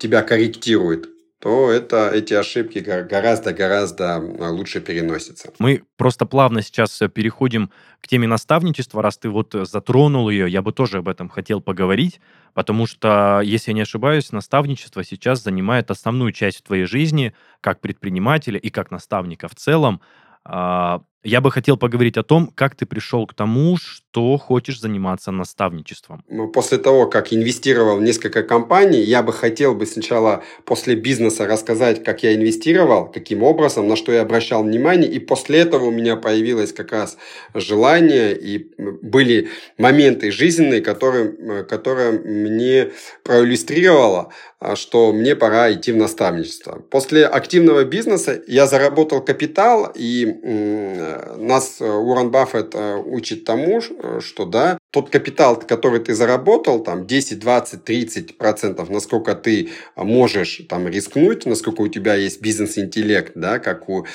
тебя 0.00 0.22
корректирует, 0.22 1.10
то 1.40 1.70
это, 1.70 2.10
эти 2.10 2.34
ошибки 2.34 2.78
гораздо-гораздо 2.78 4.18
лучше 4.50 4.80
переносятся. 4.80 5.52
Мы 5.58 5.82
просто 5.96 6.26
плавно 6.26 6.62
сейчас 6.62 6.98
переходим 7.14 7.70
к 8.00 8.08
теме 8.08 8.26
наставничества. 8.26 9.02
Раз 9.02 9.16
ты 9.16 9.30
вот 9.30 9.54
затронул 9.62 10.28
ее, 10.28 10.50
я 10.50 10.60
бы 10.60 10.72
тоже 10.72 10.98
об 10.98 11.08
этом 11.08 11.30
хотел 11.30 11.62
поговорить, 11.62 12.20
потому 12.52 12.86
что, 12.86 13.40
если 13.42 13.70
я 13.70 13.74
не 13.74 13.82
ошибаюсь, 13.82 14.32
наставничество 14.32 15.02
сейчас 15.02 15.42
занимает 15.42 15.90
основную 15.90 16.32
часть 16.32 16.62
твоей 16.64 16.84
жизни 16.84 17.34
как 17.62 17.80
предпринимателя 17.80 18.58
и 18.58 18.68
как 18.68 18.90
наставника 18.90 19.48
в 19.48 19.54
целом. 19.54 20.02
А, 20.44 21.02
я 21.22 21.40
бы 21.40 21.50
хотел 21.50 21.76
поговорить 21.76 22.16
о 22.16 22.22
том, 22.22 22.48
как 22.48 22.74
ты 22.74 22.86
пришел 22.86 23.26
к 23.26 23.34
тому, 23.34 23.76
что 23.76 24.09
хочешь 24.38 24.80
заниматься 24.80 25.30
наставничеством. 25.30 26.24
Ну, 26.28 26.48
после 26.48 26.78
того, 26.78 27.06
как 27.06 27.32
инвестировал 27.32 27.96
в 27.96 28.02
несколько 28.02 28.42
компаний, 28.42 29.00
я 29.00 29.22
бы 29.22 29.32
хотел 29.32 29.74
бы 29.74 29.86
сначала 29.86 30.42
после 30.64 30.94
бизнеса 30.94 31.46
рассказать, 31.46 32.04
как 32.04 32.22
я 32.22 32.34
инвестировал, 32.34 33.10
каким 33.10 33.42
образом, 33.42 33.88
на 33.88 33.96
что 33.96 34.12
я 34.12 34.22
обращал 34.22 34.62
внимание, 34.62 35.10
и 35.10 35.18
после 35.18 35.60
этого 35.60 35.84
у 35.86 35.90
меня 35.90 36.16
появилось 36.16 36.72
как 36.72 36.92
раз 36.92 37.16
желание, 37.54 38.36
и 38.36 38.70
были 38.78 39.48
моменты 39.78 40.30
жизненные, 40.30 40.80
которые, 40.80 41.64
которые 41.64 42.12
мне 42.12 42.90
проиллюстрировало, 43.22 44.32
а, 44.58 44.76
что 44.76 45.12
мне 45.12 45.36
пора 45.36 45.72
идти 45.72 45.92
в 45.92 45.96
наставничество. 45.96 46.82
После 46.90 47.26
активного 47.26 47.84
бизнеса 47.84 48.42
я 48.46 48.66
заработал 48.66 49.22
капитал, 49.22 49.90
и 49.94 50.26
нас 51.50 51.80
э, 51.80 51.84
Уоррен 51.84 52.30
Баффет 52.30 52.74
э, 52.74 52.96
учит 52.96 53.44
тому, 53.44 53.80
э, 53.80 53.99
что 54.20 54.44
да, 54.44 54.78
тот 54.90 55.10
капитал, 55.10 55.58
который 55.58 56.00
ты 56.00 56.14
заработал, 56.14 56.82
там 56.82 57.06
10, 57.06 57.38
20, 57.38 57.84
30 57.84 58.38
процентов, 58.38 58.90
насколько 58.90 59.34
ты 59.34 59.70
можешь 59.96 60.62
там 60.68 60.88
рискнуть, 60.88 61.46
насколько 61.46 61.82
у 61.82 61.88
тебя 61.88 62.14
есть 62.14 62.40
бизнес-интеллект, 62.40 63.32
да, 63.34 63.58
как 63.58 63.88
у, 63.88 64.06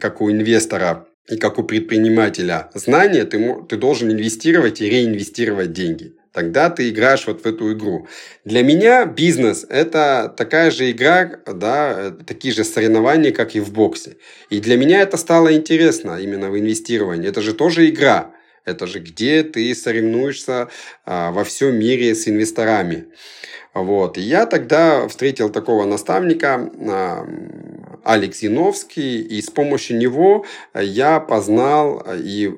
как 0.00 0.20
у 0.20 0.30
инвестора 0.30 1.06
и 1.28 1.36
как 1.36 1.58
у 1.58 1.64
предпринимателя 1.64 2.70
знания, 2.74 3.24
ты, 3.24 3.62
ты 3.68 3.76
должен 3.76 4.10
инвестировать 4.10 4.80
и 4.80 4.88
реинвестировать 4.88 5.72
деньги 5.72 6.14
тогда 6.32 6.70
ты 6.70 6.88
играешь 6.88 7.26
вот 7.26 7.42
в 7.42 7.46
эту 7.46 7.72
игру. 7.72 8.08
Для 8.44 8.62
меня 8.62 9.04
бизнес– 9.04 9.66
это 9.68 10.32
такая 10.36 10.70
же 10.70 10.90
игра, 10.90 11.30
да, 11.46 12.10
такие 12.26 12.54
же 12.54 12.64
соревнования, 12.64 13.32
как 13.32 13.54
и 13.54 13.60
в 13.60 13.72
боксе. 13.72 14.16
И 14.50 14.60
для 14.60 14.76
меня 14.76 15.02
это 15.02 15.16
стало 15.16 15.54
интересно 15.54 16.18
именно 16.18 16.50
в 16.50 16.58
инвестировании. 16.58 17.28
Это 17.28 17.42
же 17.42 17.52
тоже 17.52 17.88
игра. 17.88 18.32
Это 18.64 18.86
же 18.86 19.00
где 19.00 19.42
ты 19.42 19.74
соревнуешься 19.74 20.68
а, 21.04 21.32
во 21.32 21.44
всем 21.44 21.78
мире 21.78 22.14
с 22.14 22.28
инвесторами. 22.28 23.06
Вот. 23.74 24.18
И 24.18 24.20
я 24.20 24.46
тогда 24.46 25.08
встретил 25.08 25.50
такого 25.50 25.84
наставника, 25.84 26.70
а, 26.88 27.26
Алекс 28.04 28.42
Яновский, 28.42 29.20
и 29.20 29.40
с 29.40 29.50
помощью 29.50 29.96
него 29.96 30.44
я 30.74 31.20
познал 31.20 32.04
и, 32.12 32.52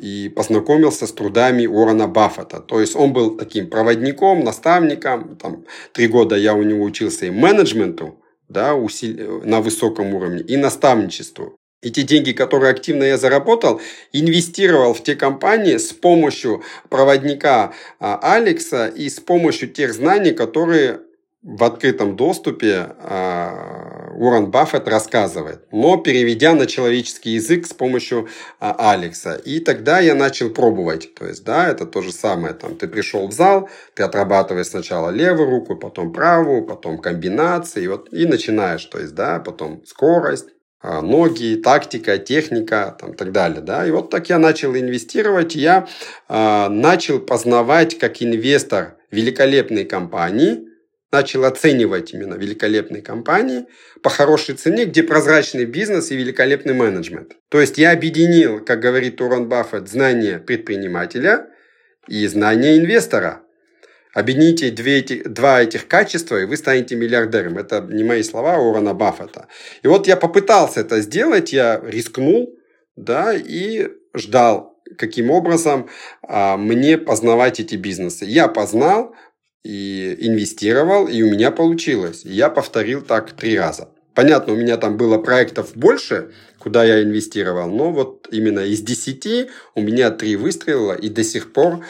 и 0.00 0.28
познакомился 0.28 1.06
с 1.06 1.12
трудами 1.12 1.66
Уоррена 1.66 2.06
Баффета. 2.06 2.60
То 2.60 2.80
есть 2.80 2.94
он 2.94 3.12
был 3.12 3.36
таким 3.36 3.68
проводником, 3.68 4.44
наставником. 4.44 5.36
Там, 5.36 5.64
три 5.92 6.06
года 6.06 6.36
я 6.36 6.54
у 6.54 6.62
него 6.62 6.84
учился 6.84 7.26
и 7.26 7.30
менеджменту, 7.30 8.22
да, 8.48 8.74
усили... 8.74 9.24
на 9.44 9.60
высоком 9.60 10.14
уровне, 10.14 10.42
и 10.42 10.56
наставничеству. 10.56 11.58
И 11.84 11.90
те 11.90 12.02
деньги, 12.02 12.32
которые 12.32 12.70
активно 12.70 13.04
я 13.04 13.18
заработал, 13.18 13.80
инвестировал 14.12 14.94
в 14.94 15.02
те 15.02 15.14
компании 15.14 15.76
с 15.76 15.92
помощью 15.92 16.62
проводника 16.88 17.72
а, 18.00 18.18
Алекса 18.22 18.88
и 18.88 19.08
с 19.08 19.20
помощью 19.20 19.68
тех 19.68 19.92
знаний, 19.92 20.32
которые 20.32 21.00
в 21.44 21.62
открытом 21.62 22.16
доступе 22.16 22.88
а, 23.00 24.12
Уоррен 24.16 24.50
Баффет 24.50 24.88
рассказывает, 24.88 25.66
но 25.72 25.98
переведя 25.98 26.54
на 26.54 26.66
человеческий 26.66 27.32
язык 27.32 27.66
с 27.66 27.74
помощью 27.74 28.28
а, 28.60 28.92
Алекса. 28.92 29.34
И 29.34 29.60
тогда 29.60 30.00
я 30.00 30.14
начал 30.14 30.48
пробовать. 30.48 31.14
То 31.14 31.26
есть, 31.26 31.44
да, 31.44 31.68
это 31.68 31.84
то 31.84 32.00
же 32.00 32.12
самое. 32.12 32.54
Там, 32.54 32.76
ты 32.76 32.88
пришел 32.88 33.28
в 33.28 33.32
зал, 33.32 33.68
ты 33.94 34.04
отрабатываешь 34.04 34.68
сначала 34.68 35.10
левую 35.10 35.50
руку, 35.50 35.76
потом 35.76 36.14
правую, 36.14 36.64
потом 36.64 36.96
комбинации, 36.96 37.84
и, 37.84 37.88
вот, 37.88 38.10
и 38.10 38.24
начинаешь. 38.24 38.84
То 38.86 38.98
есть, 38.98 39.14
да, 39.14 39.38
потом 39.38 39.84
скорость, 39.84 40.53
ноги, 40.84 41.60
тактика, 41.62 42.18
техника 42.18 42.96
там, 43.00 43.12
и 43.12 43.16
так 43.16 43.32
далее. 43.32 43.60
Да? 43.60 43.86
И 43.86 43.90
вот 43.90 44.10
так 44.10 44.28
я 44.28 44.38
начал 44.38 44.76
инвестировать. 44.76 45.54
Я 45.54 45.88
э, 46.28 46.68
начал 46.68 47.20
познавать 47.20 47.98
как 47.98 48.22
инвестор 48.22 48.96
великолепные 49.10 49.84
компании, 49.84 50.68
начал 51.12 51.44
оценивать 51.44 52.12
именно 52.12 52.34
великолепные 52.34 53.00
компании 53.00 53.66
по 54.02 54.10
хорошей 54.10 54.56
цене, 54.56 54.84
где 54.84 55.02
прозрачный 55.02 55.64
бизнес 55.64 56.10
и 56.10 56.16
великолепный 56.16 56.74
менеджмент. 56.74 57.36
То 57.48 57.60
есть 57.60 57.78
я 57.78 57.92
объединил, 57.92 58.62
как 58.64 58.80
говорит 58.80 59.20
Урон 59.20 59.48
Баффет, 59.48 59.88
знания 59.88 60.38
предпринимателя 60.38 61.46
и 62.08 62.26
знания 62.26 62.76
инвестора. 62.76 63.43
Объедините 64.14 64.70
две 64.70 64.98
эти, 65.00 65.22
два 65.24 65.60
этих 65.60 65.88
качества, 65.88 66.40
и 66.40 66.44
вы 66.44 66.56
станете 66.56 66.94
миллиардером. 66.94 67.58
Это 67.58 67.80
не 67.80 68.04
мои 68.04 68.22
слова, 68.22 68.54
а 68.54 68.58
Уоррена 68.58 68.94
Баффета. 68.94 69.48
И 69.82 69.88
вот 69.88 70.06
я 70.06 70.16
попытался 70.16 70.80
это 70.80 71.00
сделать, 71.00 71.52
я 71.52 71.80
рискнул, 71.84 72.56
да, 72.94 73.34
и 73.34 73.88
ждал, 74.14 74.78
каким 74.96 75.30
образом 75.30 75.88
а, 76.22 76.56
мне 76.56 76.96
познавать 76.96 77.58
эти 77.58 77.74
бизнесы. 77.74 78.24
Я 78.24 78.46
познал 78.46 79.16
и 79.64 80.16
инвестировал, 80.20 81.08
и 81.08 81.22
у 81.22 81.30
меня 81.30 81.50
получилось. 81.50 82.22
я 82.24 82.50
повторил 82.50 83.02
так 83.02 83.32
три 83.32 83.58
раза. 83.58 83.88
Понятно, 84.14 84.52
у 84.52 84.56
меня 84.56 84.76
там 84.76 84.96
было 84.96 85.18
проектов 85.18 85.72
больше, 85.74 86.30
куда 86.60 86.84
я 86.84 87.02
инвестировал, 87.02 87.68
но 87.68 87.90
вот 87.90 88.28
именно 88.30 88.60
из 88.60 88.80
десяти 88.80 89.50
у 89.74 89.80
меня 89.80 90.10
три 90.10 90.36
выстрела, 90.36 90.92
и 90.92 91.08
до 91.08 91.24
сих 91.24 91.52
пор 91.52 91.84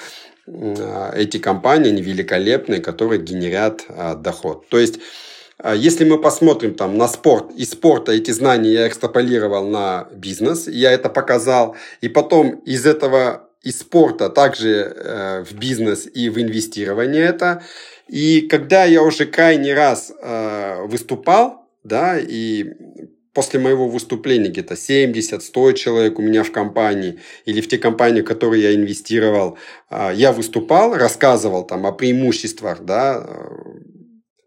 эти 0.47 1.39
компании, 1.39 1.91
они 1.91 2.03
великолепные, 2.03 2.81
которые 2.81 3.21
генерят 3.21 3.85
а, 3.89 4.15
доход. 4.15 4.69
То 4.69 4.79
есть, 4.79 5.01
а, 5.59 5.75
если 5.75 6.05
мы 6.05 6.21
посмотрим 6.21 6.75
там 6.75 6.99
на 6.99 7.09
спорт, 7.09 7.51
из 7.57 7.71
спорта 7.71 8.13
эти 8.13 8.31
знания 8.31 8.73
я 8.73 8.89
экстраполировал 8.89 9.67
на 9.67 10.09
бизнес, 10.13 10.69
я 10.69 10.93
это 10.93 11.09
показал, 11.09 11.77
и 12.03 12.09
потом 12.09 12.57
из 12.67 12.85
этого 12.85 13.49
из 13.63 13.79
спорта 13.79 14.29
также 14.29 14.95
э, 14.95 15.45
в 15.45 15.55
бизнес 15.55 16.07
и 16.13 16.29
в 16.29 16.39
инвестирование 16.39 17.25
это. 17.25 17.63
И 18.09 18.43
когда 18.43 18.85
я 18.85 19.03
уже 19.03 19.25
крайний 19.25 19.73
раз 19.73 20.13
э, 20.21 20.83
выступал, 20.85 21.67
да, 21.83 22.19
и 22.19 22.75
после 23.35 23.61
моего 23.61 23.89
выступления 23.89 24.49
где-то 24.49 24.75
70-100 24.75 25.75
человек 25.75 26.19
у 26.19 26.23
меня 26.23 26.45
в 26.45 26.53
компании 26.53 27.19
или 27.45 27.61
в 27.61 27.69
те 27.69 27.79
компании, 27.79 28.23
в 28.23 28.25
которые 28.25 28.63
я 28.63 28.75
инвестировал, 28.75 29.59
а, 29.91 30.13
я 30.13 30.33
выступал, 30.33 30.95
рассказывал 30.95 31.67
там 31.67 31.85
о 31.87 31.93
преимуществах, 31.93 32.85
да, 32.85 33.27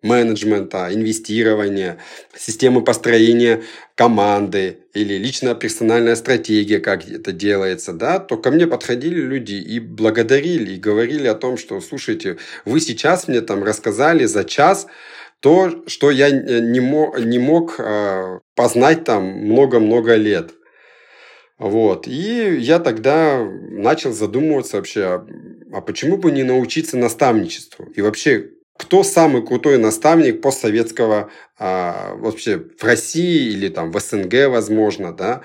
менеджмента, 0.01 0.89
инвестирования, 0.91 1.97
системы 2.35 2.83
построения 2.83 3.63
команды 3.95 4.79
или 4.93 5.15
личная 5.15 5.55
персональная 5.55 6.15
стратегия, 6.15 6.79
как 6.79 7.09
это 7.09 7.31
делается, 7.31 7.93
да, 7.93 8.19
то 8.19 8.37
ко 8.37 8.51
мне 8.51 8.67
подходили 8.67 9.19
люди 9.19 9.55
и 9.55 9.79
благодарили, 9.79 10.73
и 10.73 10.79
говорили 10.79 11.27
о 11.27 11.35
том, 11.35 11.57
что, 11.57 11.81
слушайте, 11.81 12.37
вы 12.63 12.79
сейчас 12.79 13.27
мне 13.27 13.41
там 13.41 13.63
рассказали 13.63 14.25
за 14.25 14.43
час, 14.43 14.87
то, 15.39 15.83
что 15.87 16.11
я 16.11 16.31
не 16.31 16.79
мог, 16.79 17.19
не 17.19 17.39
мог 17.39 17.75
а, 17.79 18.39
познать 18.55 19.03
там 19.03 19.23
много-много 19.23 20.15
лет. 20.15 20.51
Вот. 21.59 22.07
И 22.07 22.57
я 22.59 22.79
тогда 22.79 23.43
начал 23.43 24.13
задумываться 24.13 24.77
вообще, 24.77 25.25
а 25.73 25.81
почему 25.81 26.17
бы 26.17 26.31
не 26.31 26.43
научиться 26.43 26.97
наставничеству? 26.97 27.85
И 27.95 28.01
вообще, 28.01 28.51
кто 28.77 29.03
самый 29.03 29.45
крутой 29.45 29.77
наставник 29.77 30.41
постсоветского 30.41 31.31
а, 31.57 32.15
вообще 32.15 32.57
в 32.57 32.83
России 32.83 33.49
или 33.49 33.69
там 33.69 33.91
в 33.91 33.99
СНГ, 33.99 34.49
возможно, 34.49 35.13
да? 35.13 35.41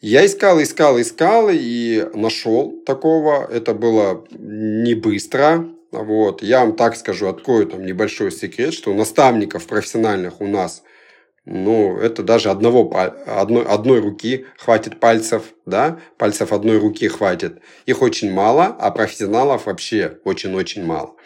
Я 0.00 0.24
искал, 0.24 0.62
искал, 0.62 0.98
искал 1.00 1.50
и 1.52 2.08
нашел 2.14 2.82
такого. 2.86 3.46
Это 3.52 3.74
было 3.74 4.24
не 4.30 4.94
быстро. 4.94 5.68
Вот. 5.92 6.42
Я 6.42 6.60
вам 6.60 6.76
так 6.76 6.96
скажу, 6.96 7.28
открою 7.28 7.66
там 7.66 7.84
небольшой 7.84 8.30
секрет, 8.30 8.74
что 8.74 8.94
наставников 8.94 9.66
профессиональных 9.66 10.40
у 10.40 10.46
нас, 10.46 10.82
ну, 11.44 11.96
это 11.98 12.22
даже 12.22 12.50
одного, 12.50 12.90
одной, 13.26 13.64
одной 13.64 14.00
руки 14.00 14.46
хватит 14.58 15.00
пальцев, 15.00 15.54
да, 15.66 15.98
пальцев 16.18 16.52
одной 16.52 16.78
руки 16.78 17.08
хватит. 17.08 17.60
Их 17.86 18.02
очень 18.02 18.30
мало, 18.30 18.66
а 18.66 18.90
профессионалов 18.90 19.66
вообще 19.66 20.18
очень-очень 20.24 20.84
мало. 20.84 21.16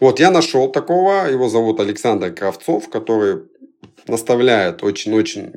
Вот, 0.00 0.20
я 0.20 0.30
нашел 0.30 0.70
такого, 0.70 1.28
его 1.28 1.48
зовут 1.48 1.80
Александр 1.80 2.30
Кравцов, 2.32 2.88
который 2.88 3.42
наставляет 4.06 4.82
очень-очень 4.82 5.52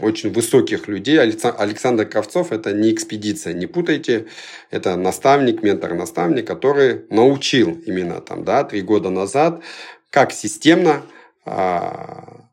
очень 0.00 0.32
высоких 0.32 0.88
людей. 0.88 1.18
Александр 1.18 2.04
Кравцов– 2.04 2.48
это 2.52 2.72
не 2.72 2.92
экспедиция, 2.92 3.54
не 3.54 3.66
путайте. 3.66 4.26
Это 4.70 4.96
наставник, 4.96 5.62
ментор-наставник, 5.62 6.46
который 6.46 7.02
научил 7.10 7.80
именно 7.86 8.20
там, 8.20 8.44
да, 8.44 8.64
три 8.64 8.82
года 8.82 9.10
назад, 9.10 9.62
как 10.10 10.32
системно 10.32 11.02
а, 11.46 12.44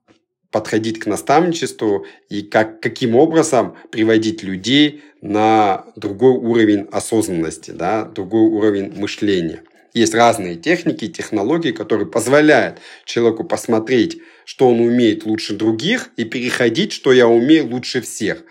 подходить 0.51 0.99
к 0.99 1.07
наставничеству 1.07 2.05
и 2.29 2.41
как, 2.41 2.79
каким 2.79 3.15
образом 3.15 3.75
приводить 3.91 4.43
людей 4.43 5.03
на 5.21 5.86
другой 5.95 6.34
уровень 6.34 6.88
осознанности, 6.91 7.71
да, 7.71 8.05
другой 8.05 8.49
уровень 8.49 8.93
мышления. 8.97 9.63
Есть 9.93 10.13
разные 10.13 10.55
техники, 10.55 11.07
технологии, 11.07 11.71
которые 11.71 12.07
позволяют 12.07 12.79
человеку 13.03 13.43
посмотреть, 13.43 14.21
что 14.51 14.67
он 14.67 14.81
умеет 14.81 15.25
лучше 15.25 15.53
других, 15.53 16.09
и 16.17 16.25
переходить, 16.25 16.91
что 16.91 17.13
я 17.13 17.25
умею 17.25 17.67
лучше 17.67 18.01
всех. 18.01 18.43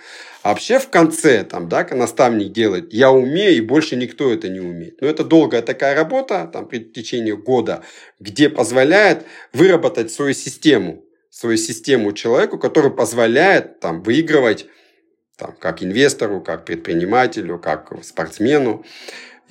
А 0.43 0.49
вообще 0.49 0.79
в 0.79 0.89
конце, 0.89 1.45
там, 1.45 1.69
да, 1.69 1.87
наставник 1.91 2.53
делает, 2.53 2.91
я 2.91 3.11
умею, 3.11 3.55
и 3.55 3.61
больше 3.61 3.97
никто 3.97 4.33
это 4.33 4.49
не 4.49 4.61
умеет. 4.61 5.03
Но 5.03 5.09
это 5.09 5.25
долгая 5.25 5.61
такая 5.61 5.95
работа, 5.95 6.49
там, 6.51 6.67
при 6.67 6.79
течение 6.79 7.37
года, 7.37 7.85
где 8.19 8.49
позволяет 8.49 9.27
выработать 9.53 10.11
свою 10.11 10.33
систему, 10.33 11.05
свою 11.29 11.59
систему 11.59 12.13
человеку, 12.13 12.59
который 12.59 12.91
позволяет 12.91 13.81
там, 13.81 14.03
выигрывать 14.03 14.69
там, 15.37 15.55
как 15.59 15.83
инвестору, 15.83 16.41
как 16.41 16.65
предпринимателю, 16.65 17.59
как 17.59 17.93
спортсмену. 18.03 18.87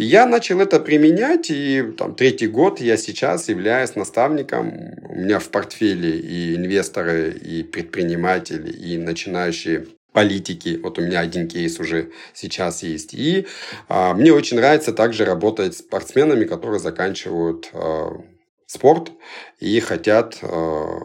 Я 0.01 0.25
начал 0.25 0.61
это 0.61 0.79
применять, 0.79 1.49
и 1.49 1.83
там, 1.97 2.15
третий 2.15 2.47
год 2.47 2.79
я 2.79 2.95
сейчас 2.95 3.49
являюсь 3.49 3.95
наставником. 3.97 4.95
У 5.09 5.15
меня 5.15 5.39
в 5.39 5.49
портфеле 5.49 6.17
и 6.17 6.55
инвесторы, 6.55 7.33
и 7.33 7.63
предприниматели, 7.63 8.71
и 8.71 8.97
начинающие 8.97 9.87
политики. 10.13 10.79
Вот 10.81 10.99
у 10.99 11.01
меня 11.01 11.19
один 11.19 11.49
кейс 11.49 11.81
уже 11.81 12.11
сейчас 12.33 12.81
есть. 12.81 13.13
И 13.13 13.45
а, 13.89 14.13
мне 14.13 14.31
очень 14.31 14.55
нравится 14.55 14.93
также 14.93 15.25
работать 15.25 15.75
с 15.75 15.79
спортсменами, 15.79 16.45
которые 16.45 16.79
заканчивают 16.79 17.69
а, 17.73 18.21
спорт 18.67 19.11
и 19.59 19.81
хотят 19.81 20.37
а, 20.43 20.97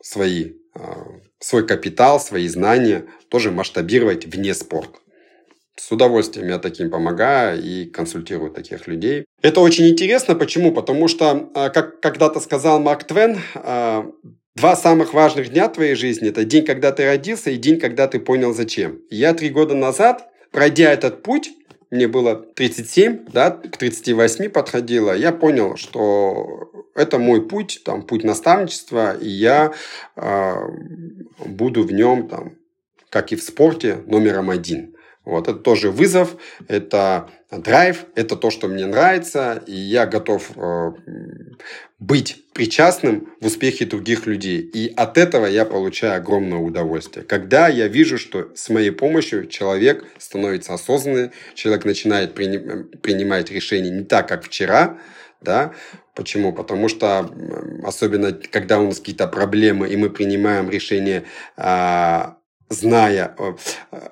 свои, 0.00 0.52
а, 0.76 1.08
свой 1.40 1.66
капитал, 1.66 2.20
свои 2.20 2.46
знания 2.46 3.04
тоже 3.30 3.50
масштабировать 3.50 4.26
вне 4.26 4.54
спорта. 4.54 4.96
С 5.78 5.92
удовольствием 5.92 6.48
я 6.48 6.58
таким 6.58 6.90
помогаю 6.90 7.62
и 7.62 7.84
консультирую 7.84 8.50
таких 8.50 8.88
людей. 8.88 9.24
Это 9.42 9.60
очень 9.60 9.88
интересно. 9.88 10.34
Почему? 10.34 10.72
Потому 10.72 11.06
что, 11.06 11.50
а, 11.54 11.70
как 11.70 12.00
когда-то 12.00 12.40
сказал 12.40 12.80
Марк 12.80 13.04
Твен, 13.04 13.38
а, 13.54 14.10
два 14.56 14.74
самых 14.74 15.14
важных 15.14 15.50
дня 15.50 15.68
твоей 15.68 15.94
жизни– 15.94 16.28
это 16.30 16.44
день, 16.44 16.64
когда 16.64 16.90
ты 16.90 17.04
родился, 17.04 17.50
и 17.50 17.56
день, 17.56 17.78
когда 17.78 18.08
ты 18.08 18.18
понял, 18.18 18.52
зачем. 18.52 19.00
Я 19.08 19.34
три 19.34 19.50
года 19.50 19.74
назад, 19.74 20.28
пройдя 20.50 20.92
этот 20.92 21.22
путь, 21.22 21.50
мне 21.90 22.08
было 22.08 22.34
37, 22.34 23.26
да, 23.32 23.50
к 23.50 23.76
38 23.76 24.50
подходило, 24.50 25.16
я 25.16 25.32
понял, 25.32 25.76
что 25.76 26.70
это 26.94 27.18
мой 27.18 27.46
путь, 27.46 27.82
там, 27.84 28.02
путь 28.02 28.24
наставничества, 28.24 29.16
и 29.16 29.28
я 29.28 29.72
э, 30.16 30.54
буду 31.46 31.84
в 31.84 31.92
нем, 31.92 32.28
там, 32.28 32.52
как 33.10 33.32
и 33.32 33.36
в 33.36 33.42
спорте, 33.42 34.02
номером 34.06 34.50
один. 34.50 34.96
Вот, 35.28 35.46
это 35.46 35.58
тоже 35.58 35.90
вызов, 35.90 36.36
это 36.68 37.28
драйв, 37.50 38.06
это 38.14 38.34
то, 38.34 38.48
что 38.48 38.66
мне 38.66 38.86
нравится, 38.86 39.62
и 39.66 39.74
я 39.74 40.06
готов 40.06 40.52
э, 40.56 40.92
быть 41.98 42.46
причастным 42.54 43.28
в 43.38 43.44
успехе 43.44 43.84
других 43.84 44.26
людей. 44.26 44.60
И 44.60 44.90
от 44.96 45.18
этого 45.18 45.44
я 45.44 45.66
получаю 45.66 46.16
огромное 46.16 46.56
удовольствие. 46.56 47.26
Когда 47.26 47.68
я 47.68 47.88
вижу, 47.88 48.16
что 48.16 48.48
с 48.54 48.70
моей 48.70 48.90
помощью 48.90 49.48
человек 49.48 50.06
становится 50.16 50.72
осознанным, 50.72 51.30
человек 51.54 51.84
начинает 51.84 52.32
принимать 52.32 53.50
решения 53.50 53.90
не 53.90 54.04
так, 54.04 54.28
как 54.28 54.44
вчера, 54.44 54.96
да, 55.42 55.74
Почему? 56.14 56.52
Потому 56.52 56.88
что, 56.88 57.30
особенно 57.84 58.32
когда 58.32 58.80
у 58.80 58.86
нас 58.86 58.98
какие-то 58.98 59.28
проблемы, 59.28 59.88
и 59.88 59.96
мы 59.96 60.10
принимаем 60.10 60.68
решение 60.68 61.22
а, 61.56 62.37
зная 62.68 63.34
э, 63.38 63.52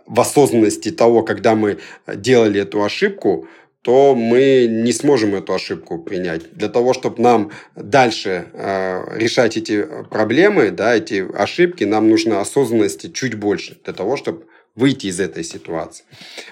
в 0.06 0.20
осознанности 0.20 0.90
того, 0.90 1.22
когда 1.22 1.54
мы 1.54 1.78
делали 2.06 2.60
эту 2.60 2.82
ошибку, 2.82 3.48
то 3.82 4.16
мы 4.16 4.66
не 4.68 4.92
сможем 4.92 5.36
эту 5.36 5.54
ошибку 5.54 5.98
принять. 5.98 6.52
Для 6.52 6.68
того, 6.68 6.92
чтобы 6.92 7.22
нам 7.22 7.52
дальше 7.76 8.46
э, 8.52 9.16
решать 9.16 9.56
эти 9.56 9.86
проблемы, 10.10 10.72
да, 10.72 10.96
эти 10.96 11.24
ошибки, 11.36 11.84
нам 11.84 12.10
нужно 12.10 12.40
осознанности 12.40 13.08
чуть 13.08 13.34
больше 13.34 13.78
для 13.84 13.92
того, 13.92 14.16
чтобы 14.16 14.46
выйти 14.76 15.06
из 15.06 15.18
этой 15.18 15.42
ситуации. 15.42 16.04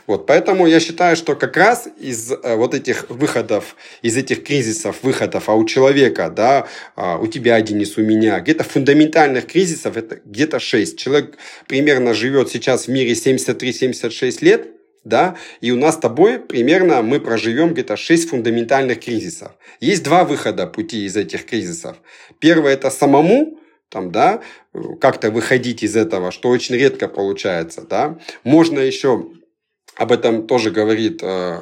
Вот, 0.07 0.27
поэтому 0.27 0.67
я 0.67 0.81
считаю, 0.81 1.15
что 1.15 1.37
как 1.37 1.57
раз 1.57 1.87
из 2.01 2.33
э, 2.33 2.57
вот 2.57 2.75
этих 2.75 3.11
выходов, 3.11 3.77
из 4.03 4.17
этих 4.17 4.43
кризисов, 4.43 5.03
выходов, 5.03 5.49
а 5.49 5.55
у 5.55 5.65
человека, 5.67 6.31
да, 6.31 6.67
а, 6.97 7.19
у 7.19 7.27
тебя, 7.27 7.61
Денис, 7.61 7.99
у 7.99 8.01
меня, 8.01 8.41
где-то 8.41 8.65
фундаментальных 8.65 9.47
кризисов, 9.47 9.97
это 9.99 10.21
где-то 10.25 10.59
6. 10.59 10.99
Человек 10.99 11.37
примерно 11.69 12.15
живет 12.15 12.49
сейчас 12.51 12.87
в 12.87 12.89
мире 12.89 13.13
73-76 13.13 14.39
лет, 14.41 14.69
да, 15.05 15.37
и 15.61 15.71
у 15.71 15.77
нас 15.77 15.97
с 15.97 15.99
тобой 15.99 16.39
примерно 16.39 17.03
мы 17.03 17.21
проживем 17.21 17.75
где-то 17.75 17.97
6 17.97 18.31
фундаментальных 18.31 19.01
кризисов. 19.01 19.53
Есть 19.81 20.03
два 20.03 20.25
выхода 20.25 20.67
пути 20.67 21.05
из 21.05 21.15
этих 21.15 21.45
кризисов. 21.45 21.99
Первое– 22.39 22.73
это 22.75 22.91
самому 22.91 23.59
там, 23.95 24.11
да, 24.11 24.41
как-то 25.01 25.31
выходить 25.31 25.85
из 25.85 25.97
этого, 25.97 26.33
что 26.33 26.49
очень 26.49 26.75
редко 26.75 27.07
получается, 27.09 27.83
да. 27.89 28.19
Можно 28.43 28.81
еще, 28.81 29.27
об 29.97 30.11
этом 30.11 30.49
тоже 30.49 30.73
говорит 30.73 31.21
э, 31.23 31.59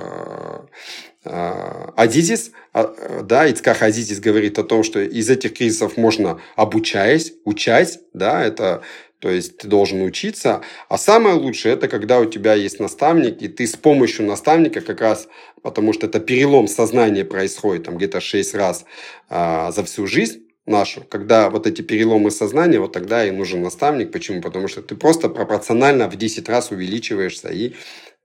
э, 1.24 1.88
Азизис, 1.94 2.52
а, 2.72 3.22
да, 3.22 3.46
Ицках 3.46 3.82
Азизис 3.82 4.18
говорит 4.18 4.58
о 4.58 4.64
том, 4.64 4.82
что 4.82 4.98
из 5.00 5.28
этих 5.28 5.52
кризисов 5.52 5.98
можно 5.98 6.40
обучаясь, 6.56 7.34
учась, 7.44 7.98
да, 8.14 8.42
это 8.42 8.82
то 9.18 9.30
есть 9.30 9.58
ты 9.58 9.68
должен 9.68 10.02
учиться. 10.02 10.62
А 10.88 10.98
самое 10.98 11.36
лучшее 11.36 11.74
это 11.74 11.86
когда 11.86 12.18
у 12.18 12.24
тебя 12.24 12.54
есть 12.54 12.80
наставник, 12.80 13.40
и 13.40 13.46
ты 13.46 13.68
с 13.68 13.76
помощью 13.76 14.26
наставника 14.26 14.80
как 14.80 15.00
раз, 15.00 15.28
потому 15.62 15.92
что 15.92 16.06
это 16.06 16.18
перелом 16.18 16.66
сознания 16.66 17.24
происходит 17.24 17.84
там 17.84 17.98
где-то 17.98 18.20
6 18.20 18.54
раз 18.54 18.84
а, 19.28 19.70
за 19.70 19.84
всю 19.84 20.08
жизнь, 20.08 20.41
нашу. 20.66 21.02
Когда 21.02 21.50
вот 21.50 21.66
эти 21.66 21.82
переломы 21.82 22.30
сознания, 22.30 22.78
вот 22.78 22.92
тогда 22.92 23.24
и 23.24 23.30
нужен 23.30 23.62
наставник. 23.62 24.12
Почему? 24.12 24.40
Потому 24.40 24.68
что 24.68 24.82
ты 24.82 24.94
просто 24.94 25.28
пропорционально 25.28 26.08
в 26.08 26.16
10 26.16 26.48
раз 26.48 26.70
увеличиваешься 26.70 27.48
и 27.48 27.74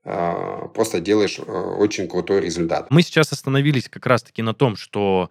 э, 0.04 0.68
просто 0.74 1.00
делаешь 1.00 1.40
э, 1.40 1.52
очень 1.52 2.08
крутой 2.08 2.42
результат. 2.42 2.88
Мы 2.92 3.02
сейчас 3.02 3.32
остановились 3.34 3.90
как 3.90 4.06
раз-таки 4.06 4.42
на 4.42 4.54
том, 4.54 4.76
что 4.76 5.30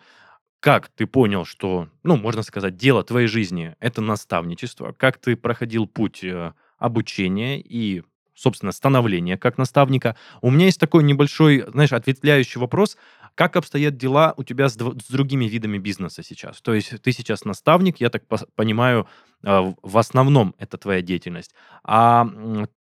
как 0.60 0.88
ты 0.88 1.06
понял, 1.06 1.44
что, 1.44 1.88
ну, 2.02 2.16
можно 2.16 2.42
сказать, 2.42 2.76
дело 2.76 3.04
твоей 3.04 3.28
жизни– 3.28 3.76
это 3.80 4.00
наставничество, 4.00 4.92
как 4.92 5.18
ты 5.18 5.36
проходил 5.36 5.86
путь 5.86 6.24
э, 6.24 6.52
обучения 6.78 7.60
и 7.60 8.02
собственно, 8.36 8.70
становления 8.70 9.38
как 9.38 9.58
наставника. 9.58 10.14
У 10.42 10.50
меня 10.50 10.66
есть 10.66 10.78
такой 10.78 11.02
небольшой, 11.02 11.64
знаешь, 11.72 11.92
ответвляющий 11.92 12.60
вопрос. 12.60 12.96
Как 13.36 13.54
обстоят 13.54 13.98
дела 13.98 14.32
у 14.38 14.44
тебя 14.44 14.70
с, 14.70 14.72
с 14.72 15.10
другими 15.10 15.44
видами 15.44 15.76
бизнеса 15.76 16.22
сейчас? 16.24 16.62
То 16.62 16.72
есть 16.72 17.02
ты 17.02 17.12
сейчас 17.12 17.44
наставник, 17.44 18.00
я 18.00 18.08
так 18.08 18.22
понимаю, 18.54 19.06
а, 19.44 19.74
в 19.82 19.98
основном 19.98 20.54
это 20.58 20.78
твоя 20.78 21.02
деятельность. 21.02 21.54
А 21.84 22.26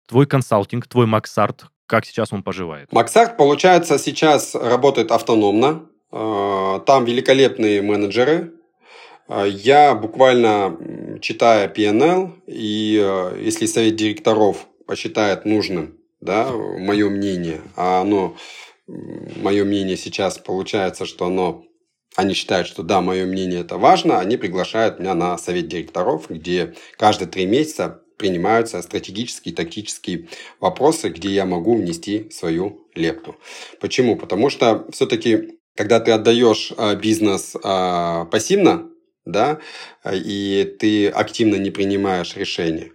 твой 0.07 0.25
консалтинг, 0.25 0.87
твой 0.87 1.07
Максарт, 1.07 1.65
как 1.85 2.05
сейчас 2.05 2.31
он 2.31 2.41
поживает? 2.41 2.89
Максарт, 2.93 3.35
получается, 3.35 3.99
сейчас 3.99 4.55
работает 4.55 5.11
автономно. 5.11 5.89
А, 6.09 6.79
там 6.79 7.03
великолепные 7.03 7.81
менеджеры, 7.81 8.53
а, 9.27 9.43
я 9.43 9.93
буквально 9.93 11.19
читая 11.21 11.67
PNL, 11.67 12.31
и 12.47 13.33
если 13.41 13.65
совет 13.65 13.97
директоров 13.97 14.67
посчитает 14.87 15.43
нужным, 15.43 15.97
да, 16.21 16.49
мое 16.49 17.09
мнение, 17.09 17.59
а 17.75 17.99
оно, 17.99 18.37
мое 18.87 19.63
мнение 19.63 19.97
сейчас 19.97 20.37
получается, 20.37 21.05
что 21.05 21.25
оно, 21.25 21.65
они 22.15 22.33
считают, 22.33 22.67
что 22.67 22.83
да, 22.83 23.01
мое 23.01 23.25
мнение 23.25 23.61
это 23.61 23.77
важно, 23.77 24.19
они 24.19 24.37
приглашают 24.37 24.99
меня 24.99 25.13
на 25.13 25.37
совет 25.37 25.67
директоров, 25.67 26.29
где 26.29 26.75
каждые 26.97 27.27
три 27.27 27.45
месяца 27.45 28.01
принимаются 28.17 28.81
стратегические, 28.81 29.53
тактические 29.53 30.29
вопросы, 30.59 31.09
где 31.09 31.29
я 31.29 31.45
могу 31.45 31.75
внести 31.75 32.29
свою 32.31 32.87
лепту. 32.95 33.35
Почему? 33.81 34.15
Потому 34.15 34.49
что 34.49 34.87
все-таки, 34.91 35.59
когда 35.75 35.99
ты 35.99 36.11
отдаешь 36.11 36.71
а, 36.77 36.95
бизнес 36.95 37.55
а, 37.61 38.25
пассивно, 38.25 38.89
да, 39.25 39.59
и 40.13 40.75
ты 40.79 41.09
активно 41.09 41.55
не 41.55 41.71
принимаешь 41.71 42.35
решения, 42.37 42.91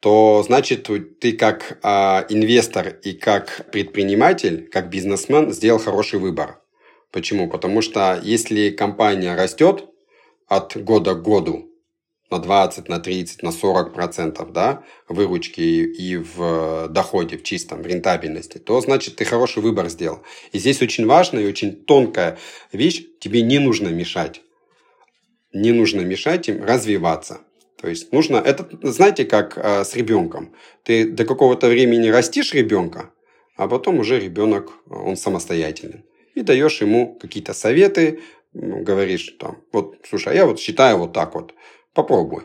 то 0.00 0.42
значит 0.46 0.88
ты 1.20 1.32
как 1.32 1.78
э, 1.82 1.88
инвестор 2.28 2.88
и 3.02 3.12
как 3.12 3.68
предприниматель, 3.72 4.68
как 4.68 4.90
бизнесмен 4.90 5.52
сделал 5.52 5.80
хороший 5.80 6.20
выбор. 6.20 6.60
Почему? 7.10 7.48
Потому 7.48 7.82
что 7.82 8.20
если 8.22 8.70
компания 8.70 9.34
растет 9.34 9.86
от 10.46 10.76
года 10.76 11.14
к 11.14 11.22
году 11.22 11.68
на 12.30 12.38
20, 12.38 12.88
на 12.88 13.00
30, 13.00 13.42
на 13.42 13.52
40 13.52 13.94
процентов 13.94 14.52
да, 14.52 14.84
выручки 15.08 15.60
и 15.60 16.16
в 16.16 16.88
доходе, 16.88 17.38
в 17.38 17.42
чистом, 17.42 17.82
в 17.82 17.86
рентабельности, 17.86 18.58
то 18.58 18.80
значит 18.80 19.16
ты 19.16 19.24
хороший 19.24 19.62
выбор 19.62 19.88
сделал. 19.88 20.22
И 20.52 20.58
здесь 20.58 20.82
очень 20.82 21.06
важная 21.06 21.44
и 21.44 21.48
очень 21.48 21.74
тонкая 21.74 22.38
вещь, 22.72 23.02
тебе 23.20 23.42
не 23.42 23.58
нужно 23.58 23.88
мешать. 23.88 24.42
Не 25.54 25.72
нужно 25.72 26.02
мешать 26.02 26.48
им 26.48 26.62
развиваться. 26.62 27.40
То 27.80 27.88
есть 27.88 28.12
нужно, 28.12 28.36
это, 28.36 28.68
знаете, 28.82 29.24
как 29.24 29.56
э, 29.56 29.84
с 29.84 29.94
ребенком. 29.94 30.52
Ты 30.82 31.08
до 31.08 31.24
какого-то 31.24 31.68
времени 31.68 32.08
растишь 32.08 32.52
ребенка, 32.52 33.12
а 33.56 33.68
потом 33.68 34.00
уже 34.00 34.18
ребенок, 34.18 34.72
он 34.90 35.16
самостоятельный. 35.16 36.04
И 36.34 36.42
даешь 36.42 36.80
ему 36.80 37.14
какие-то 37.20 37.54
советы, 37.54 38.20
говоришь 38.52 39.36
там, 39.38 39.58
вот, 39.72 39.96
слушай, 40.08 40.32
а 40.32 40.36
я 40.36 40.46
вот 40.46 40.58
считаю 40.58 40.98
вот 40.98 41.12
так 41.12 41.34
вот, 41.34 41.54
попробуй. 41.94 42.44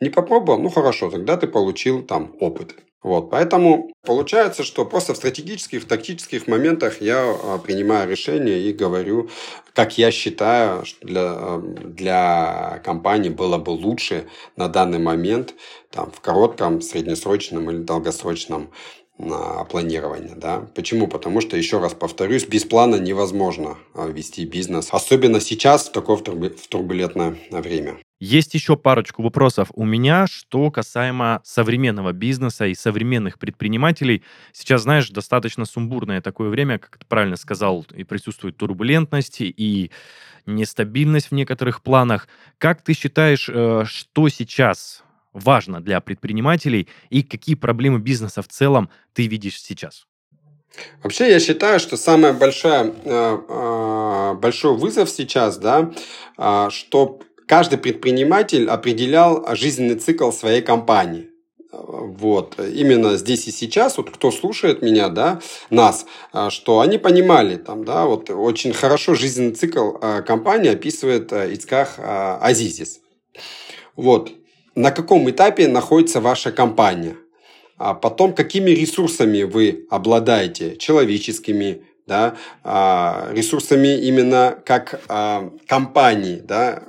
Не 0.00 0.10
попробовал, 0.10 0.60
ну 0.60 0.68
хорошо, 0.68 1.10
тогда 1.10 1.36
ты 1.36 1.46
получил 1.46 2.02
там 2.02 2.36
опыт. 2.40 2.74
Вот, 3.06 3.30
поэтому 3.30 3.92
получается, 4.02 4.64
что 4.64 4.84
просто 4.84 5.14
в 5.14 5.16
стратегических, 5.16 5.84
в 5.84 5.86
тактических 5.86 6.48
моментах 6.48 7.00
я 7.00 7.22
а, 7.22 7.56
принимаю 7.58 8.10
решение 8.10 8.60
и 8.60 8.72
говорю, 8.72 9.30
как 9.74 9.96
я 9.96 10.10
считаю, 10.10 10.82
для, 11.02 11.22
а, 11.22 11.62
для 11.62 12.82
компании 12.84 13.28
было 13.28 13.58
бы 13.58 13.70
лучше 13.70 14.24
на 14.56 14.66
данный 14.66 14.98
момент 14.98 15.54
там, 15.92 16.10
в 16.10 16.20
коротком, 16.20 16.82
среднесрочном 16.82 17.70
или 17.70 17.78
долгосрочном 17.78 18.70
на 19.18 19.62
планирование. 19.62 20.34
Да? 20.34 20.66
Почему? 20.74 21.06
Потому 21.06 21.40
что, 21.40 21.56
еще 21.56 21.78
раз 21.78 21.94
повторюсь, 21.94 22.44
без 22.44 22.64
плана 22.64 22.96
невозможно 22.96 23.78
а, 23.94 24.08
вести 24.08 24.44
бизнес. 24.46 24.88
Особенно 24.90 25.40
сейчас, 25.40 25.86
в 25.86 25.92
такое 25.92 26.16
в 26.16 26.66
турбулентное 26.68 27.36
время. 27.52 27.98
Есть 28.18 28.54
еще 28.54 28.76
парочку 28.76 29.22
вопросов 29.22 29.68
у 29.74 29.84
меня, 29.84 30.26
что 30.26 30.70
касаемо 30.70 31.42
современного 31.44 32.12
бизнеса 32.12 32.66
и 32.66 32.74
современных 32.74 33.38
предпринимателей. 33.38 34.22
Сейчас, 34.52 34.82
знаешь, 34.82 35.10
достаточно 35.10 35.66
сумбурное 35.66 36.22
такое 36.22 36.48
время, 36.48 36.78
как 36.78 36.96
ты 36.96 37.04
правильно 37.06 37.36
сказал, 37.36 37.84
и 37.94 38.04
присутствует 38.04 38.56
турбулентность, 38.56 39.40
и 39.40 39.90
нестабильность 40.46 41.30
в 41.30 41.32
некоторых 41.32 41.82
планах. 41.82 42.26
Как 42.56 42.80
ты 42.80 42.94
считаешь, 42.94 43.50
э, 43.52 43.84
что 43.84 44.28
сейчас 44.30 45.02
важно 45.34 45.82
для 45.82 46.00
предпринимателей 46.00 46.88
и 47.10 47.22
какие 47.22 47.54
проблемы 47.54 47.98
бизнеса 47.98 48.40
в 48.40 48.48
целом 48.48 48.88
ты 49.12 49.26
видишь 49.26 49.60
сейчас? 49.60 50.06
Вообще, 51.02 51.30
я 51.30 51.40
считаю, 51.40 51.80
что 51.80 51.98
самый 51.98 52.32
э, 52.32 52.34
э, 52.34 54.34
большой 54.34 54.78
вызов 54.78 55.10
сейчас, 55.10 55.58
да, 55.58 55.92
что 56.70 57.20
каждый 57.46 57.78
предприниматель 57.78 58.68
определял 58.68 59.44
жизненный 59.54 59.96
цикл 59.96 60.30
своей 60.30 60.62
компании. 60.62 61.30
Вот, 61.72 62.58
именно 62.58 63.16
здесь 63.16 63.48
и 63.48 63.50
сейчас, 63.50 63.98
вот 63.98 64.10
кто 64.10 64.30
слушает 64.30 64.82
меня, 64.82 65.08
да, 65.08 65.40
нас, 65.68 66.06
а, 66.32 66.48
что 66.48 66.80
они 66.80 66.96
понимали, 66.96 67.56
там, 67.56 67.84
да, 67.84 68.06
вот 68.06 68.30
очень 68.30 68.72
хорошо 68.72 69.14
жизненный 69.14 69.54
цикл 69.54 69.92
а, 70.00 70.22
компании 70.22 70.70
описывает 70.70 71.32
а, 71.32 71.46
Ицках 71.46 71.98
Азизис. 71.98 73.00
Вот, 73.94 74.32
на 74.74 74.90
каком 74.90 75.28
этапе 75.28 75.68
находится 75.68 76.20
ваша 76.20 76.52
компания, 76.52 77.16
а 77.78 77.94
потом 77.94 78.34
какими 78.34 78.70
ресурсами 78.70 79.42
вы 79.42 79.86
обладаете, 79.90 80.76
человеческими, 80.76 81.82
да, 82.06 82.36
а, 82.62 83.28
ресурсами 83.32 83.98
именно 83.98 84.58
как 84.64 85.00
а, 85.08 85.50
компании, 85.66 86.40
да, 86.42 86.82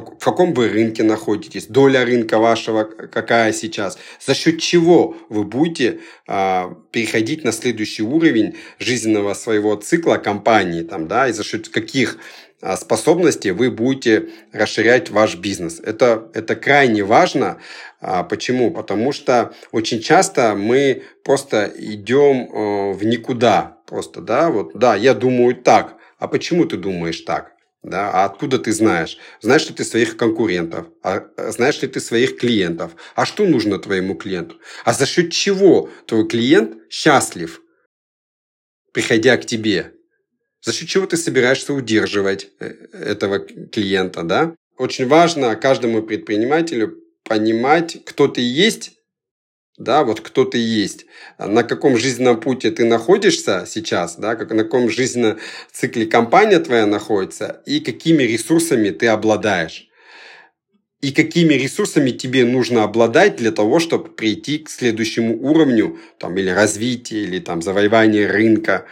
в 0.00 0.24
каком 0.24 0.54
вы 0.54 0.68
рынке 0.68 1.02
находитесь, 1.02 1.66
доля 1.66 2.04
рынка 2.04 2.38
вашего 2.38 2.84
какая 2.84 3.52
сейчас, 3.52 3.98
за 4.24 4.34
счет 4.34 4.58
чего 4.58 5.16
вы 5.28 5.44
будете 5.44 6.00
а, 6.26 6.74
переходить 6.92 7.44
на 7.44 7.52
следующий 7.52 8.02
уровень 8.02 8.56
жизненного 8.78 9.34
своего 9.34 9.74
цикла 9.76 10.16
компании, 10.16 10.82
там, 10.82 11.08
да, 11.08 11.28
и 11.28 11.32
за 11.32 11.44
счет 11.44 11.68
каких 11.68 12.18
а, 12.62 12.76
способностей 12.76 13.50
вы 13.50 13.70
будете 13.70 14.30
расширять 14.52 15.10
ваш 15.10 15.36
бизнес. 15.36 15.78
Это, 15.80 16.30
это 16.32 16.56
крайне 16.56 17.04
важно. 17.04 17.58
А, 18.00 18.22
почему? 18.22 18.70
Потому 18.70 19.12
что 19.12 19.52
очень 19.72 20.00
часто 20.00 20.54
мы 20.54 21.02
просто 21.22 21.70
идем 21.76 22.48
э, 22.50 22.92
в 22.92 23.04
никуда. 23.04 23.78
Просто, 23.86 24.22
да, 24.22 24.48
вот, 24.48 24.72
да, 24.74 24.96
я 24.96 25.12
думаю 25.12 25.54
так. 25.54 25.96
А 26.18 26.28
почему 26.28 26.64
ты 26.64 26.76
думаешь 26.76 27.20
так? 27.20 27.51
Да, 27.82 28.12
а 28.12 28.24
откуда 28.24 28.60
ты 28.60 28.72
знаешь? 28.72 29.18
Знаешь 29.40 29.68
ли 29.68 29.74
ты 29.74 29.84
своих 29.84 30.16
конкурентов? 30.16 30.86
А 31.02 31.26
знаешь 31.50 31.82
ли 31.82 31.88
ты 31.88 31.98
своих 31.98 32.38
клиентов? 32.38 32.92
А 33.16 33.26
что 33.26 33.44
нужно 33.44 33.78
твоему 33.78 34.14
клиенту? 34.14 34.56
А 34.84 34.92
за 34.92 35.04
счет 35.04 35.32
чего 35.32 35.90
твой 36.06 36.28
клиент 36.28 36.76
счастлив, 36.90 37.60
приходя 38.92 39.36
к 39.36 39.46
тебе? 39.46 39.94
За 40.60 40.72
счет 40.72 40.88
чего 40.88 41.06
ты 41.06 41.16
собираешься 41.16 41.74
удерживать 41.74 42.50
э, 42.60 42.66
этого 42.92 43.40
клиента, 43.40 44.22
да? 44.22 44.54
Очень 44.78 45.08
важно 45.08 45.56
каждому 45.56 46.04
предпринимателю 46.04 47.02
понимать, 47.24 48.04
кто 48.04 48.28
ты 48.28 48.42
есть, 48.42 48.92
да, 49.78 50.04
вот 50.04 50.20
кто 50.20 50.44
ты 50.44 50.58
есть, 50.58 51.06
на 51.38 51.62
каком 51.62 51.96
жизненном 51.96 52.40
пути 52.40 52.70
ты 52.70 52.84
находишься 52.84 53.64
сейчас, 53.66 54.16
да, 54.16 54.36
как, 54.36 54.50
на 54.50 54.64
каком 54.64 54.90
жизненном 54.90 55.38
цикле 55.72 56.06
компания 56.06 56.58
твоя 56.58 56.86
находится 56.86 57.62
и 57.66 57.80
какими 57.80 58.22
ресурсами 58.22 58.90
ты 58.90 59.08
обладаешь. 59.08 59.88
И 61.00 61.10
какими 61.10 61.54
ресурсами 61.54 62.10
тебе 62.10 62.44
нужно 62.44 62.84
обладать 62.84 63.34
для 63.34 63.50
того, 63.50 63.80
чтобы 63.80 64.10
прийти 64.10 64.58
к 64.58 64.70
следующему 64.70 65.36
уровню, 65.42 65.98
там, 66.18 66.38
или 66.38 66.48
развития, 66.48 67.24
или 67.24 67.40
там 67.40 67.60
завоевания 67.60 68.30
рынка. 68.30 68.86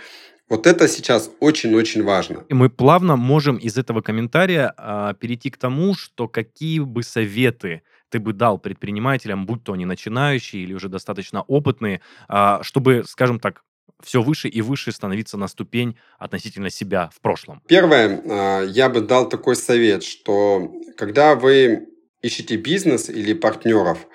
Вот 0.49 0.66
это 0.66 0.89
сейчас 0.89 1.31
очень-очень 1.39 2.03
важно. 2.03 2.45
И 2.49 2.55
мы 2.55 2.68
плавно 2.68 3.14
можем 3.14 3.59
из 3.59 3.78
этого 3.78 4.01
комментария 4.01 4.74
а, 4.76 5.14
перейти 5.14 5.51
к 5.51 5.57
тому, 5.57 5.95
что 5.95 6.26
какие 6.26 6.81
бы 6.81 7.05
советы 7.05 7.83
ты 8.11 8.19
бы 8.19 8.33
дал 8.33 8.59
предпринимателям, 8.59 9.47
будь 9.47 9.65
то 9.65 9.73
они 9.73 9.87
начинающие 9.87 10.63
или 10.63 10.75
уже 10.75 10.89
достаточно 10.89 11.43
опытные, 11.43 12.01
а, 12.29 12.63
чтобы, 12.63 13.05
скажем 13.07 13.41
так, 13.41 13.63
все 14.03 14.23
выше 14.23 14.49
и 14.49 14.63
выше 14.63 14.93
становиться 14.93 15.37
на 15.37 15.49
ступень 15.49 15.97
относительно 16.19 16.71
себя 16.71 17.11
в 17.15 17.21
прошлом? 17.21 17.63
Первое, 17.69 18.23
а, 18.25 18.63
я 18.65 18.89
бы 18.89 19.01
дал 19.01 19.29
такой 19.29 19.57
совет, 19.57 20.03
что 20.03 20.73
когда 20.97 21.35
вы 21.35 21.89
ищете 22.23 22.57
бизнес 22.57 23.09
или 23.09 23.33
партнеров, 23.33 24.07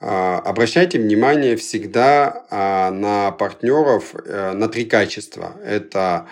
а, 0.00 0.38
обращайте 0.40 0.98
внимание 0.98 1.56
всегда 1.56 2.90
на 2.92 3.30
партнеров 3.32 4.14
э, 4.14 4.52
на 4.52 4.68
три 4.68 4.84
качества. 4.84 5.56
Это 5.64 6.28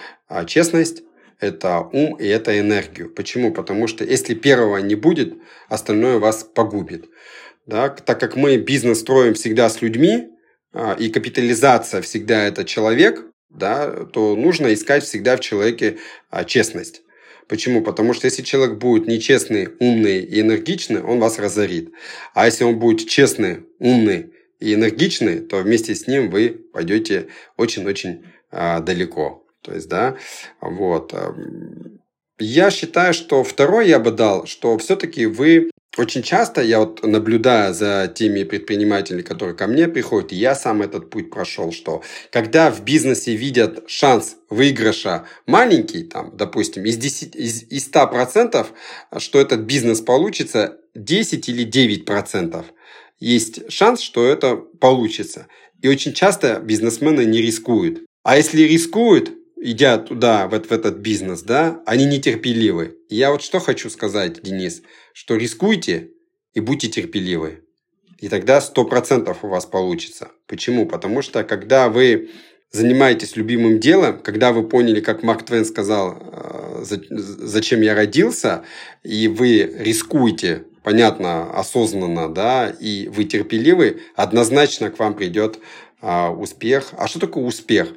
честность, 0.47 1.03
это 1.45 1.81
ум 1.93 2.17
и 2.17 2.27
это 2.27 2.59
энергию. 2.59 3.11
Почему? 3.11 3.53
Потому 3.53 3.87
что 3.87 4.05
если 4.05 4.35
первого 4.35 4.79
не 4.79 4.95
будет, 4.95 5.35
остальное 5.69 6.19
вас 6.19 6.45
погубит. 6.45 7.09
Да? 7.67 7.89
Так 7.89 8.19
как 8.21 8.37
мы 8.37 8.57
бизнес 8.57 9.01
строим 9.01 9.35
всегда 9.35 9.69
с 9.69 9.83
людьми, 9.83 10.29
а, 10.73 10.97
и 10.99 11.09
капитализация 11.09 12.03
всегда 12.03 12.45
это 12.45 12.65
человек, 12.65 13.25
да, 13.49 14.05
то 14.07 14.35
нужно 14.35 14.75
искать 14.75 15.05
всегда 15.05 15.37
в 15.37 15.41
человеке 15.41 15.99
а, 16.31 16.45
честность. 16.45 17.03
Почему? 17.49 17.83
Потому 17.83 18.15
что 18.15 18.27
если 18.27 18.43
человек 18.43 18.79
будет 18.79 19.07
нечестный, 19.07 19.69
умный 19.79 20.21
и 20.21 20.41
энергичный, 20.41 21.03
он 21.03 21.21
вас 21.21 21.39
разорит. 21.39 21.93
А 22.33 22.47
если 22.47 22.65
он 22.65 22.79
будет 22.79 23.09
честный, 23.09 23.67
умный 23.79 24.33
и 24.59 24.75
энергичный, 24.75 25.41
то 25.41 25.59
вместе 25.59 25.95
с 25.95 26.07
ним 26.07 26.31
вы 26.31 26.49
пойдете 26.73 27.29
очень-очень 27.57 28.25
а, 28.51 28.81
далеко. 28.81 29.44
То 29.65 29.75
есть, 29.75 29.89
да, 29.89 30.17
вот. 30.61 31.15
Эм, 31.15 32.01
я 32.39 32.71
считаю, 32.71 33.15
что 33.15 33.43
второй 33.43 33.89
я 33.89 33.99
бы 33.99 34.11
дал, 34.11 34.47
что 34.47 34.77
все-таки 34.79 35.27
вы 35.27 35.71
очень 35.97 36.23
часто, 36.23 36.61
я 36.61 36.81
вот 36.81 37.05
наблюдаю 37.05 37.73
за 37.73 38.13
теми 38.13 38.43
предпринимателями, 38.43 39.23
которые 39.23 39.55
ко 39.55 39.69
мне 39.69 39.87
приходят, 39.87 40.33
я 40.33 40.57
сам 40.57 40.83
этот 40.83 41.09
путь 41.09 41.31
прошел, 41.31 41.73
что 41.73 42.03
когда 42.31 42.71
в 42.71 42.83
бизнесе 42.83 43.37
видят 43.37 43.85
шанс 43.89 44.37
выигрыша 44.51 45.27
маленький, 45.47 46.03
там, 46.03 46.37
допустим, 46.37 46.85
из, 46.85 46.97
10, 46.97 47.37
из, 47.37 47.63
из 47.63 47.89
100%, 47.89 48.67
что 49.19 49.41
этот 49.41 49.61
бизнес 49.61 50.01
получится, 50.01 50.79
10 50.97 51.49
или 51.49 51.65
9% 51.65 52.65
есть 53.21 53.71
шанс, 53.73 54.01
что 54.01 54.27
это 54.27 54.57
получится. 54.57 55.47
И 55.81 55.89
очень 55.89 56.13
часто 56.13 56.61
бизнесмены 56.61 57.25
не 57.25 57.41
рискуют. 57.41 58.01
А 58.25 58.37
если 58.37 58.63
рискуют, 58.63 59.33
идя 59.65 59.97
туда, 59.97 60.47
вот 60.47 60.67
в 60.67 60.73
этот 60.73 60.99
бизнес, 60.99 61.43
да, 61.43 61.83
они 61.87 62.05
нетерпеливы. 62.05 62.99
Я 63.09 63.33
вот 63.33 63.43
что 63.43 63.61
хочу 63.61 63.89
сказать, 63.89 64.43
Денис, 64.43 64.83
что 65.15 65.37
рискуйте 65.37 66.11
и 66.53 66.61
будьте 66.61 66.89
терпеливы. 66.89 67.65
И 68.19 68.29
тогда 68.29 68.61
сто 68.61 68.85
процентов 68.85 69.39
у 69.43 69.49
вас 69.49 69.65
получится. 69.65 70.29
Почему? 70.47 70.87
Потому 70.87 71.23
что 71.23 71.43
когда 71.45 71.89
вы 71.89 72.31
занимаетесь 72.71 73.37
любимым 73.37 73.81
делом, 73.81 74.19
когда 74.21 74.53
вы 74.53 74.69
поняли, 74.69 75.01
как 75.01 75.23
Марк 75.23 75.45
Твен 75.45 75.65
сказал, 75.65 76.19
э, 76.21 76.85
зачем 76.85 77.81
я 77.81 77.95
родился, 77.95 78.65
и 79.03 79.29
вы 79.29 79.63
рискуете, 79.79 80.65
понятно, 80.83 81.51
осознанно, 81.59 82.29
да, 82.29 82.69
и 82.69 83.09
вы 83.09 83.25
терпеливы, 83.25 84.03
однозначно 84.15 84.91
к 84.91 84.99
вам 84.99 85.15
придет 85.15 85.59
а, 86.07 86.31
успех. 86.31 86.93
А 86.99 87.09
что 87.09 87.19
такое 87.19 87.45
успех? 87.45 87.89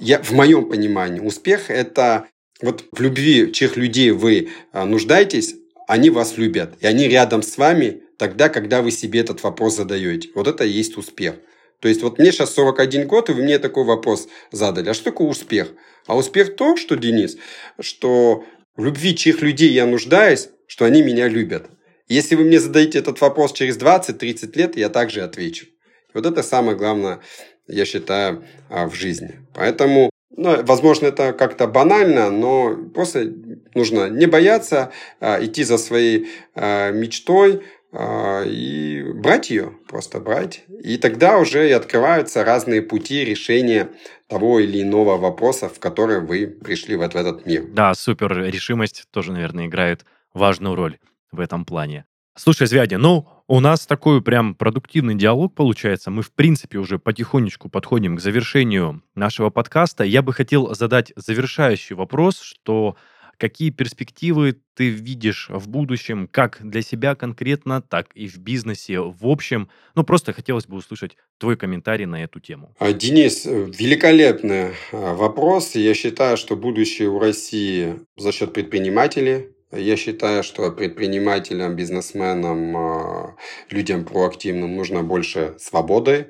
Я, 0.00 0.22
в 0.22 0.32
моем 0.32 0.68
понимании, 0.68 1.20
успех– 1.20 1.68
это 1.70 2.28
вот 2.60 2.84
в 2.92 3.00
любви 3.00 3.52
чьих 3.52 3.76
людей 3.76 4.10
вы 4.10 4.48
а, 4.72 4.84
нуждаетесь, 4.84 5.54
они 5.86 6.10
вас 6.10 6.36
любят, 6.36 6.74
и 6.80 6.86
они 6.86 7.08
рядом 7.08 7.42
с 7.42 7.56
вами 7.56 8.02
тогда, 8.18 8.48
когда 8.48 8.82
вы 8.82 8.90
себе 8.90 9.20
этот 9.20 9.42
вопрос 9.42 9.76
задаете. 9.76 10.30
Вот 10.34 10.48
это 10.48 10.64
и 10.64 10.70
есть 10.70 10.96
успех. 10.96 11.36
То 11.80 11.88
есть 11.88 12.02
вот 12.02 12.18
мне 12.18 12.32
сейчас 12.32 12.52
41 12.54 13.06
год, 13.06 13.30
и 13.30 13.32
вы 13.32 13.42
мне 13.42 13.58
такой 13.58 13.84
вопрос 13.84 14.28
задали. 14.50 14.88
А 14.88 14.94
что 14.94 15.04
такое 15.04 15.28
успех? 15.28 15.72
А 16.06 16.16
успех 16.16 16.56
то, 16.56 16.76
что, 16.76 16.96
Денис, 16.96 17.36
что 17.80 18.44
в 18.76 18.84
любви 18.84 19.14
чьих 19.16 19.40
людей 19.40 19.70
я 19.70 19.86
нуждаюсь, 19.86 20.48
что 20.66 20.84
они 20.84 21.02
меня 21.02 21.28
любят. 21.28 21.70
Если 22.08 22.34
вы 22.34 22.44
мне 22.44 22.58
задаете 22.58 22.98
этот 22.98 23.20
вопрос 23.20 23.52
через 23.52 23.78
20-30 23.78 24.56
лет, 24.56 24.76
я 24.76 24.88
также 24.88 25.22
отвечу. 25.22 25.66
Вот 26.14 26.26
это 26.26 26.42
самое 26.42 26.76
главное, 26.76 27.20
я 27.68 27.84
считаю, 27.84 28.44
а, 28.68 28.88
в 28.88 28.94
жизни. 28.94 29.40
Поэтому, 29.54 30.10
ну, 30.36 30.62
возможно, 30.64 31.06
это 31.06 31.32
как-то 31.32 31.66
банально, 31.66 32.30
но 32.30 32.76
просто 32.94 33.32
нужно 33.74 34.08
не 34.08 34.26
бояться, 34.26 34.90
а, 35.20 35.44
идти 35.44 35.64
за 35.64 35.78
своей 35.78 36.28
а, 36.54 36.90
мечтой, 36.90 37.62
и 37.90 39.02
брать 39.14 39.48
ее, 39.48 39.72
просто 39.88 40.20
брать. 40.20 40.62
И 40.84 40.98
тогда 40.98 41.38
уже 41.38 41.70
и 41.70 41.72
открываются 41.72 42.44
разные 42.44 42.82
пути 42.82 43.24
решения 43.24 43.88
того 44.26 44.60
или 44.60 44.82
иного 44.82 45.16
вопроса, 45.16 45.70
в 45.70 45.78
который 45.78 46.20
вы 46.20 46.46
пришли 46.46 46.96
вот 46.96 47.14
в 47.14 47.16
этот 47.16 47.46
мир. 47.46 47.64
Да, 47.68 47.94
супер. 47.94 48.44
Решимость 48.44 49.06
тоже, 49.10 49.32
наверное, 49.32 49.68
играет 49.68 50.04
важную 50.34 50.74
роль 50.74 50.98
в 51.32 51.40
этом 51.40 51.64
плане. 51.64 52.04
Слушай, 52.36 52.66
Звяди, 52.66 52.96
ну, 52.96 53.26
у 53.48 53.60
нас 53.60 53.86
такой 53.86 54.22
прям 54.22 54.54
продуктивный 54.54 55.14
диалог 55.14 55.54
получается. 55.54 56.10
Мы, 56.10 56.22
в 56.22 56.30
принципе, 56.32 56.78
уже 56.78 56.98
потихонечку 56.98 57.70
подходим 57.70 58.16
к 58.16 58.20
завершению 58.20 59.02
нашего 59.14 59.48
подкаста. 59.48 60.04
Я 60.04 60.22
бы 60.22 60.34
хотел 60.34 60.74
задать 60.74 61.12
завершающий 61.16 61.96
вопрос, 61.96 62.40
что 62.40 62.96
какие 63.38 63.70
перспективы 63.70 64.60
ты 64.74 64.90
видишь 64.90 65.48
в 65.48 65.68
будущем, 65.68 66.28
как 66.30 66.58
для 66.60 66.82
себя 66.82 67.14
конкретно, 67.14 67.80
так 67.80 68.08
и 68.14 68.28
в 68.28 68.38
бизнесе 68.38 69.00
в 69.00 69.26
общем. 69.26 69.70
Ну, 69.94 70.04
просто 70.04 70.32
хотелось 70.32 70.66
бы 70.66 70.76
услышать 70.76 71.16
твой 71.38 71.56
комментарий 71.56 72.04
на 72.04 72.22
эту 72.22 72.40
тему. 72.40 72.74
А, 72.78 72.92
Денис, 72.92 73.46
великолепный 73.46 74.72
а, 74.92 75.14
вопрос. 75.14 75.74
Я 75.74 75.94
считаю, 75.94 76.36
что 76.36 76.54
будущее 76.54 77.08
у 77.08 77.18
России 77.18 78.00
за 78.16 78.32
счет 78.32 78.52
предпринимателей, 78.52 79.48
я 79.70 79.96
считаю, 79.96 80.42
что 80.42 80.70
предпринимателям, 80.72 81.76
бизнесменам, 81.76 82.76
а, 82.76 83.36
людям 83.68 84.04
проактивным 84.04 84.74
нужно 84.74 85.02
больше 85.02 85.56
свободы, 85.58 86.28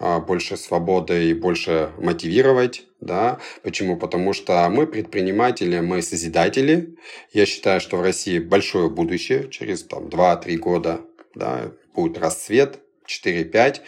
а, 0.00 0.18
больше 0.18 0.56
свободы 0.56 1.30
и 1.30 1.34
больше 1.34 1.92
мотивировать. 1.98 2.86
Да? 3.00 3.38
Почему? 3.62 3.96
Потому 3.96 4.32
что 4.32 4.68
мы 4.68 4.88
предприниматели, 4.88 5.78
мы 5.78 6.02
созидатели. 6.02 6.96
Я 7.32 7.46
считаю, 7.46 7.80
что 7.80 7.96
в 7.96 8.02
России 8.02 8.40
большое 8.40 8.90
будущее 8.90 9.48
через 9.50 9.84
там, 9.84 10.08
2-3 10.08 10.56
года 10.56 11.00
да, 11.36 11.70
будет 11.94 12.18
расцвет 12.18 12.80
4-5, 13.06 13.82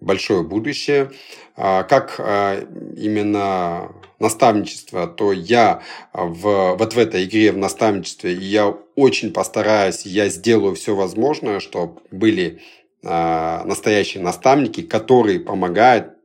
большое 0.00 0.42
будущее. 0.42 1.10
А, 1.56 1.82
как 1.82 2.18
именно 2.18 3.92
наставничество, 4.18 5.06
то 5.06 5.32
я 5.32 5.82
в, 6.12 6.76
вот 6.76 6.94
в 6.94 6.98
этой 6.98 7.24
игре 7.24 7.52
в 7.52 7.58
наставничестве, 7.58 8.32
я 8.32 8.68
очень 8.94 9.32
постараюсь, 9.32 10.06
я 10.06 10.28
сделаю 10.28 10.74
все 10.74 10.94
возможное, 10.94 11.60
чтобы 11.60 12.00
были 12.10 12.60
а, 13.04 13.64
настоящие 13.64 14.22
наставники, 14.22 14.82
которые 14.82 15.40
помогают 15.40 16.16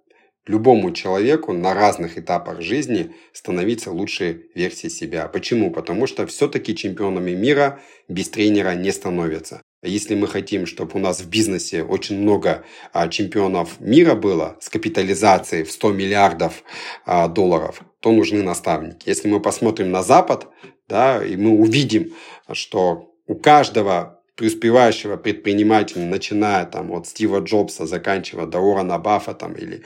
любому 0.47 0.91
человеку 0.91 1.53
на 1.53 1.73
разных 1.73 2.17
этапах 2.17 2.61
жизни 2.61 3.11
становиться 3.33 3.91
лучшей 3.91 4.49
версией 4.55 4.91
себя. 4.91 5.27
Почему? 5.27 5.71
Потому 5.71 6.07
что 6.07 6.25
все-таки 6.25 6.75
чемпионами 6.75 7.31
мира 7.31 7.79
без 8.07 8.29
тренера 8.29 8.73
не 8.73 8.91
становятся. 8.91 9.60
Если 9.83 10.13
мы 10.13 10.27
хотим, 10.27 10.67
чтобы 10.67 10.91
у 10.93 10.99
нас 10.99 11.21
в 11.21 11.29
бизнесе 11.29 11.83
очень 11.83 12.19
много 12.19 12.63
а, 12.93 13.07
чемпионов 13.07 13.79
мира 13.79 14.13
было 14.13 14.57
с 14.59 14.69
капитализацией 14.69 15.63
в 15.63 15.71
100 15.71 15.91
миллиардов 15.93 16.63
а, 17.05 17.27
долларов, 17.27 17.81
то 17.99 18.11
нужны 18.11 18.43
наставники. 18.43 19.09
Если 19.09 19.27
мы 19.27 19.39
посмотрим 19.39 19.89
на 19.89 20.03
Запад, 20.03 20.47
да, 20.87 21.25
и 21.25 21.35
мы 21.35 21.51
увидим, 21.51 22.13
что 22.51 23.11
у 23.25 23.33
каждого 23.33 24.21
преуспевающего 24.35 25.17
предпринимателя, 25.17 26.05
начиная 26.05 26.65
там 26.65 26.91
от 26.91 27.07
Стива 27.07 27.39
Джобса, 27.39 27.87
заканчивая 27.87 28.45
до 28.45 28.59
Уоррена 28.59 28.99
Баффета 28.99 29.51
или 29.57 29.83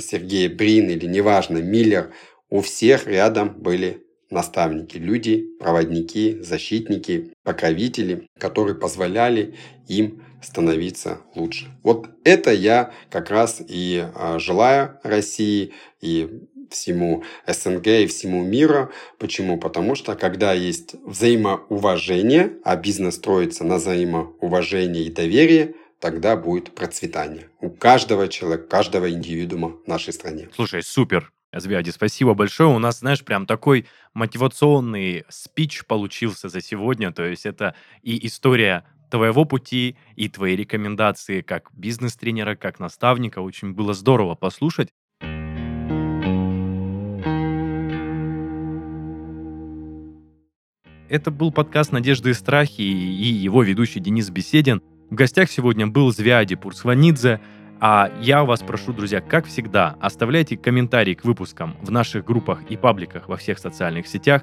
Сергея 0.00 0.48
Брин, 0.48 0.90
или 0.90 1.06
неважно, 1.06 1.58
Миллер, 1.58 2.12
у 2.50 2.60
всех 2.60 3.08
рядом 3.08 3.48
были 3.60 4.03
наставники, 4.30 4.96
люди, 4.96 5.46
проводники, 5.58 6.38
защитники, 6.40 7.32
покровители, 7.42 8.28
которые 8.38 8.74
позволяли 8.74 9.54
им 9.88 10.22
становиться 10.42 11.20
лучше. 11.34 11.66
Вот 11.82 12.08
это 12.24 12.52
я 12.52 12.92
как 13.10 13.30
раз 13.30 13.62
и 13.66 14.06
а, 14.14 14.38
желаю 14.38 14.98
России 15.02 15.72
и 16.00 16.42
всему 16.70 17.24
СНГ 17.46 17.86
и 17.86 18.06
всему 18.06 18.42
миру. 18.42 18.90
Почему? 19.18 19.58
Потому 19.58 19.94
что 19.94 20.14
когда 20.14 20.52
есть 20.52 20.94
взаимоуважение, 21.04 22.58
а 22.64 22.76
бизнес 22.76 23.16
строится 23.16 23.64
на 23.64 23.76
взаимоуважении 23.76 25.04
и 25.04 25.10
доверии, 25.10 25.76
тогда 26.00 26.36
будет 26.36 26.72
процветание 26.72 27.48
у 27.60 27.70
каждого 27.70 28.28
человека, 28.28 28.66
каждого 28.66 29.10
индивидуума 29.10 29.78
в 29.84 29.86
нашей 29.86 30.12
стране. 30.12 30.48
Слушай, 30.54 30.82
супер. 30.82 31.32
Звяди, 31.60 31.90
спасибо 31.90 32.34
большое. 32.34 32.68
У 32.68 32.78
нас, 32.78 32.98
знаешь, 33.00 33.24
прям 33.24 33.46
такой 33.46 33.86
мотивационный 34.12 35.24
спич 35.28 35.84
получился 35.86 36.48
за 36.48 36.60
сегодня. 36.60 37.12
То 37.12 37.24
есть 37.24 37.46
это 37.46 37.74
и 38.02 38.26
история 38.26 38.84
твоего 39.10 39.44
пути, 39.44 39.96
и 40.16 40.28
твои 40.28 40.56
рекомендации 40.56 41.40
как 41.40 41.70
бизнес-тренера, 41.72 42.56
как 42.56 42.80
наставника. 42.80 43.38
Очень 43.38 43.72
было 43.72 43.94
здорово 43.94 44.34
послушать. 44.34 44.88
Это 51.08 51.30
был 51.30 51.52
подкаст 51.52 51.92
«Надежды 51.92 52.30
и 52.30 52.34
страхи» 52.34 52.80
и 52.80 53.26
его 53.32 53.62
ведущий 53.62 54.00
Денис 54.00 54.30
Беседин. 54.30 54.82
В 55.10 55.14
гостях 55.14 55.48
сегодня 55.48 55.86
был 55.86 56.10
Звяди 56.10 56.56
Пурсхванидзе, 56.56 57.40
а 57.80 58.10
я 58.20 58.44
вас 58.44 58.60
прошу, 58.60 58.92
друзья, 58.92 59.20
как 59.20 59.46
всегда, 59.46 59.96
оставляйте 60.00 60.56
комментарии 60.56 61.14
к 61.14 61.24
выпускам 61.24 61.76
в 61.82 61.90
наших 61.90 62.24
группах 62.24 62.62
и 62.68 62.76
пабликах 62.76 63.28
во 63.28 63.36
всех 63.36 63.58
социальных 63.58 64.06
сетях. 64.06 64.42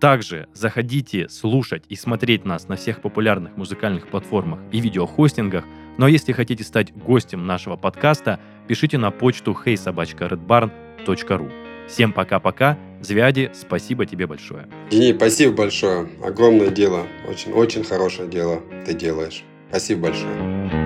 Также 0.00 0.48
заходите 0.52 1.28
слушать 1.28 1.84
и 1.88 1.96
смотреть 1.96 2.44
нас 2.44 2.68
на 2.68 2.76
всех 2.76 3.00
популярных 3.00 3.56
музыкальных 3.56 4.08
платформах 4.08 4.60
и 4.70 4.80
видеохостингах. 4.80 5.64
Ну 5.96 6.06
а 6.06 6.10
если 6.10 6.32
хотите 6.32 6.64
стать 6.64 6.94
гостем 6.94 7.46
нашего 7.46 7.76
подкаста, 7.76 8.38
пишите 8.68 8.98
на 8.98 9.10
почту 9.10 9.56
heysobachkaredbarn.ru. 9.64 11.50
Всем 11.88 12.12
пока-пока. 12.12 12.76
Звяди, 13.00 13.50
спасибо 13.54 14.06
тебе 14.06 14.26
большое. 14.26 14.66
Денис, 14.90 15.16
спасибо 15.16 15.54
большое. 15.54 16.08
Огромное 16.22 16.68
дело. 16.68 17.06
Очень-очень 17.28 17.84
хорошее 17.84 18.28
дело 18.28 18.60
ты 18.84 18.94
делаешь. 18.94 19.44
Спасибо 19.70 20.08
большое. 20.08 20.85